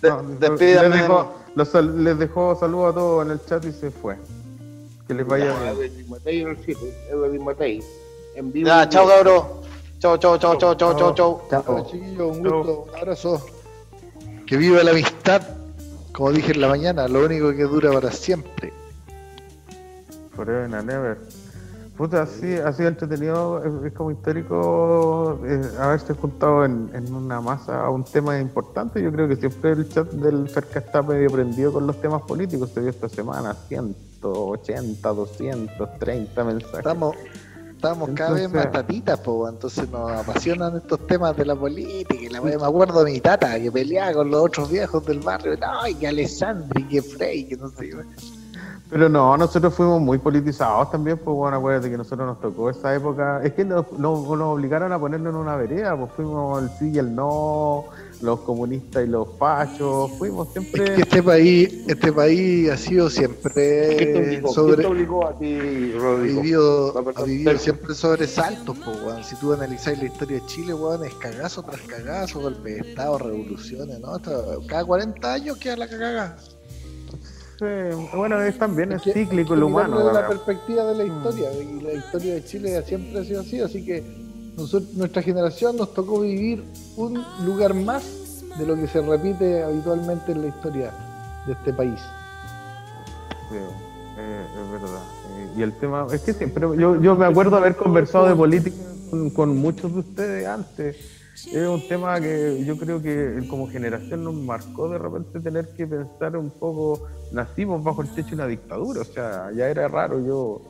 [0.00, 0.88] De- no, despídame.
[0.90, 4.16] les, dejó, los sal- les dejó saludos a todos en el chat y se fue.
[5.08, 5.90] Que les vaya bien.
[5.90, 7.82] Edwin Matei en el sitio, Edwin Matei.
[8.36, 8.68] En vivo.
[8.68, 9.44] Ya, chao, cabros.
[9.98, 11.42] Chao, chao, chao, chao, chao, chao, chao.
[11.50, 13.44] Chao, chiquillos, un gusto, un abrazo.
[14.46, 15.42] Que viva la amistad,
[16.12, 18.72] como dije en la mañana, lo único que dura para siempre.
[20.36, 21.18] Forever and ever.
[21.96, 27.40] Puta, sí, ha sido entretenido, es, es como histórico eh, haberse juntado en, en una
[27.40, 29.02] masa a un tema importante.
[29.02, 32.70] Yo creo que siempre el chat del Ferca está medio prendido con los temas políticos.
[32.72, 36.78] Se vio esta semana 180, 230 mensajes.
[36.78, 37.16] Estamos,
[37.78, 42.14] estamos cada vez más tatitas, po, entonces nos apasionan estos temas de la política.
[42.14, 45.56] Y la me acuerdo de mi tata que peleaba con los otros viejos del barrio.
[45.82, 47.90] Ay, que Alessandri, que Frey, que no sé.
[48.90, 52.94] Pero no, nosotros fuimos muy politizados también, pues bueno, acuérdate que nosotros nos tocó esa
[52.94, 53.40] época.
[53.44, 56.90] Es que nos, nos- nos obligaron a ponernos en una vereda, pues fuimos el sí
[56.94, 57.84] y el no,
[58.20, 60.94] los comunistas y los fachos, fuimos Es siempre.
[60.94, 64.28] que este país, este país ha sido ¿Quién te siempre obligó?
[64.28, 66.40] ¿Quién te sobre obligó a ti, ha Rodrigo?
[66.42, 69.22] vivido, ha vivido siempre sobresaltos, weón.
[69.24, 73.18] Si tú analizáis la historia de Chile, weón, es cagazo tras cagazo, golpe de estado,
[73.18, 74.16] revoluciones, ¿no?
[74.16, 76.36] Esto- cada 40 años queda la cagada.
[77.58, 77.64] Sí,
[78.16, 79.98] bueno, es también es cíclico el humano.
[79.98, 81.16] desde la perspectiva de la Mm.
[81.18, 84.02] historia, y la historia de Chile siempre ha sido así, así que
[84.56, 86.62] nosotros, nuestra generación nos tocó vivir
[86.98, 90.90] un lugar más de lo que se repite habitualmente en la historia
[91.46, 92.00] de este país.
[93.48, 93.56] Sí,
[94.18, 95.02] eh, es verdad.
[95.36, 98.76] Eh, y el tema, es que siempre, yo, yo me acuerdo haber conversado de política
[99.34, 100.96] con, muchos de ustedes antes.
[101.52, 105.86] Es un tema que yo creo que como generación nos marcó de repente tener que
[105.86, 110.18] pensar un poco, nacimos bajo el techo de una dictadura, o sea, ya era raro,
[110.18, 110.60] yo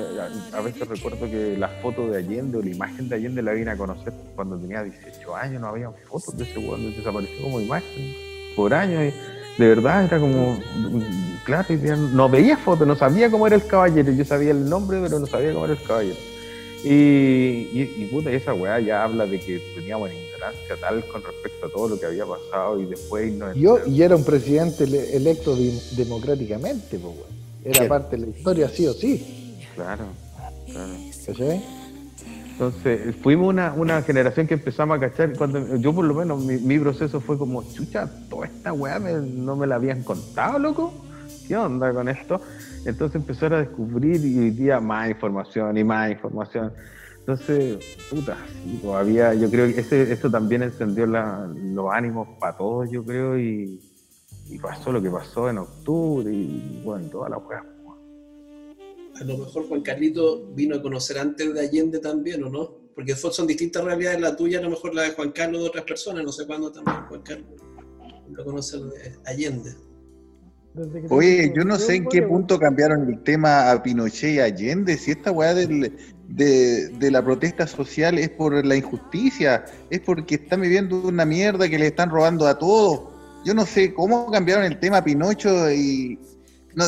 [0.00, 3.52] a a veces recuerdo que la foto de Allende o la imagen de Allende la
[3.52, 7.60] vine a conocer cuando tenía 18 años, no había fotos de ese weón, desapareció como
[7.60, 8.14] imagen
[8.54, 10.58] por años y de verdad era como,
[11.44, 11.66] claro,
[12.12, 15.26] no veía fotos, no sabía cómo era el caballero, yo sabía el nombre pero no
[15.26, 16.16] sabía cómo era el caballero.
[16.84, 16.88] Y,
[17.72, 21.66] y, y puta, esa weá ya habla de que teníamos una ignorancia tal con respecto
[21.66, 25.16] a todo lo que había pasado y después no Yo, y era un presidente ele-
[25.16, 27.14] electo de- democráticamente, pues.
[27.64, 29.45] Era parte de la historia, sí o sí.
[29.76, 30.04] Claro,
[30.72, 30.92] claro.
[31.26, 31.64] ¿Cachai?
[32.52, 36.56] Entonces, fuimos una, una generación que empezamos a cachar, cuando yo por lo menos, mi,
[36.56, 40.92] mi proceso fue como, chucha, toda esta weá me- no me la habían contado, loco.
[41.46, 42.40] ¿Qué onda con esto?
[42.86, 46.72] Entonces empezar a descubrir y hoy día más información y más información.
[47.20, 47.78] Entonces,
[48.10, 52.90] puta, sí, todavía yo creo que ese, eso también encendió la- los ánimos para todos,
[52.90, 53.78] yo creo, y,
[54.48, 57.62] y pasó lo que pasó en octubre y bueno, toda la weá.
[59.20, 62.70] A lo mejor Juan Carlito vino a conocer antes de Allende también, ¿o no?
[62.94, 65.84] Porque son distintas realidades, la tuya, a lo mejor la de Juan Carlos de otras
[65.84, 67.48] personas, no sé cuándo también Juan Carlos
[68.28, 69.74] vino a conocer de Allende.
[71.08, 75.12] Oye, yo no sé en qué punto cambiaron el tema a Pinochet y Allende, si
[75.12, 75.96] esta weá del-
[76.28, 81.68] de, de la protesta social es por la injusticia, es porque están viviendo una mierda
[81.68, 83.14] que le están robando a todos.
[83.44, 86.18] Yo no sé cómo cambiaron el tema a Pinocho y...
[86.74, 86.84] no,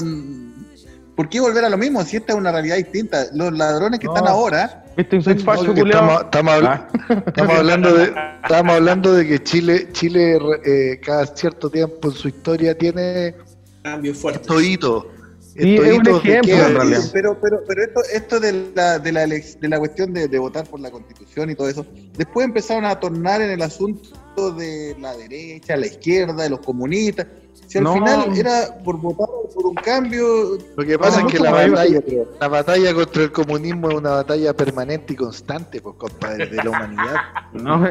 [1.19, 3.27] ¿Por qué volver a lo mismo si esta es una realidad distinta?
[3.35, 4.15] Los ladrones que No.
[4.15, 4.85] están ahora...
[4.95, 5.83] Culiao.
[5.85, 6.89] Estamos, estamos habla-
[7.27, 8.05] estamos hablando de,
[8.45, 13.35] estamos hablando de que Chile, Chile eh, cada cierto tiempo en su historia tiene
[13.83, 14.47] Cambios fuertes.
[14.63, 15.07] hitos.
[15.41, 17.01] Sí, es un hitos de ejemplo, que- en realidad.
[17.13, 20.69] Pero, pero, pero esto, esto de la, de la, de la cuestión de, de votar
[20.69, 21.85] por la constitución y todo eso,
[22.17, 27.27] después empezaron a tornar en el asunto de la derecha, la izquierda, de los comunistas.
[27.69, 27.93] Si al No.
[27.95, 30.57] final era por votar por un cambio.
[30.75, 32.01] Lo que pasa no, es que no, la no, batalla,
[32.41, 36.71] la batalla contra el comunismo es una batalla permanente y constante, pues, compadre, de la
[36.71, 37.15] humanidad.
[37.53, 37.83] No,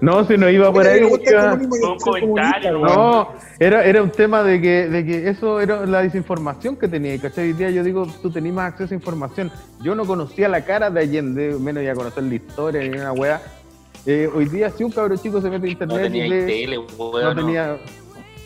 [0.00, 1.00] no, si no iba por ahí.
[1.00, 1.58] iba-
[2.02, 6.88] comentario, No, era, era un tema de que, de que eso era la desinformación que
[6.88, 7.48] tenía, ¿cachai?
[7.48, 9.50] Hoy día yo digo, tú tenías más acceso a información.
[9.82, 13.40] Yo no conocía la cara de Allende, menos ya conocer la historia ni una weá.
[14.06, 16.46] Eh, hoy día si un cabro chico se mete a internet No tenía y ve-
[16.46, 17.36] tele, no weón.
[17.36, 17.78] tenía...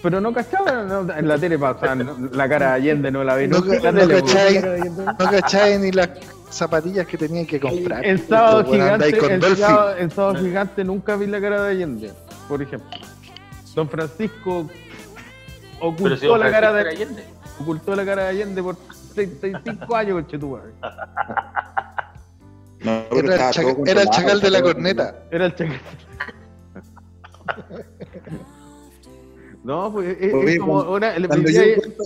[0.03, 3.49] Pero no cachaba, no, en la tele pasaban, la cara de Allende no la vi
[3.49, 6.11] No, nunca no no cachai ni las
[6.51, 8.05] zapatillas que tenían que comprar.
[8.05, 12.13] En sábado gigante, en sábado, en sábado gigante nunca vi la cara de Allende,
[12.49, 12.91] por ejemplo.
[13.75, 14.69] Don Francisco
[15.81, 17.25] ocultó Pero si don la cara de Allende.
[17.61, 18.77] ocultó la cara de Allende por
[19.15, 20.73] 35 años, conchetumare.
[22.81, 25.15] No, Era el, chacal, era el chacal de la corneta.
[25.33, 25.81] Era el chacal.
[29.69, 31.15] No, pues es, Oye, es como cuando- una.
[31.29, 32.05] cuando, yo cuento,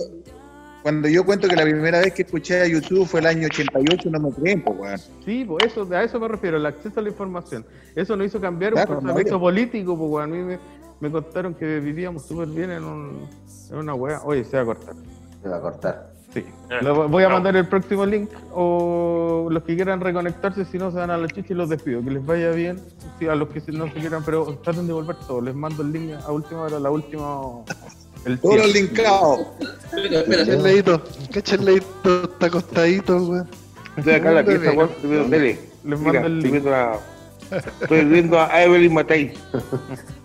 [0.81, 4.09] cuando yo cuento que la primera vez que escuché a YouTube fue el año 88,
[4.11, 4.99] no me creen, pues, weón.
[5.23, 7.65] Sí, pues eso, a eso me refiero, el acceso a la información.
[7.95, 10.23] Eso nos hizo cambiar Claro, un pensamiento no, político, pues weón.
[10.23, 10.59] a mí me,
[10.99, 13.29] me contaron que vivíamos súper bien en, un,
[13.71, 14.19] en una wea.
[14.25, 14.95] Oye, se va a cortar.
[15.41, 16.12] Se va a cortar.
[16.33, 16.43] Sí.
[16.81, 20.97] Lo- voy a mandar el próximo link o los que quieran reconectarse, si no se
[20.97, 22.03] van a la chucha y los despido.
[22.03, 22.79] Que les vaya bien.
[23.19, 25.43] Sí, a los que no se quieran, pero traten de volver todos.
[25.43, 27.41] Les mando el link a última hora, la última.
[28.25, 28.87] El Todos los cierre.
[28.87, 29.39] linkados.
[29.91, 31.01] Cacha el leíto,
[31.33, 33.49] cacha el leíto, está acostadito, weón.
[33.97, 35.59] Estoy acá en la pieza, weón, estoy viendo tele.
[35.83, 36.65] Les mando el link.
[37.81, 39.33] estoy viendo a Evelyn Matei.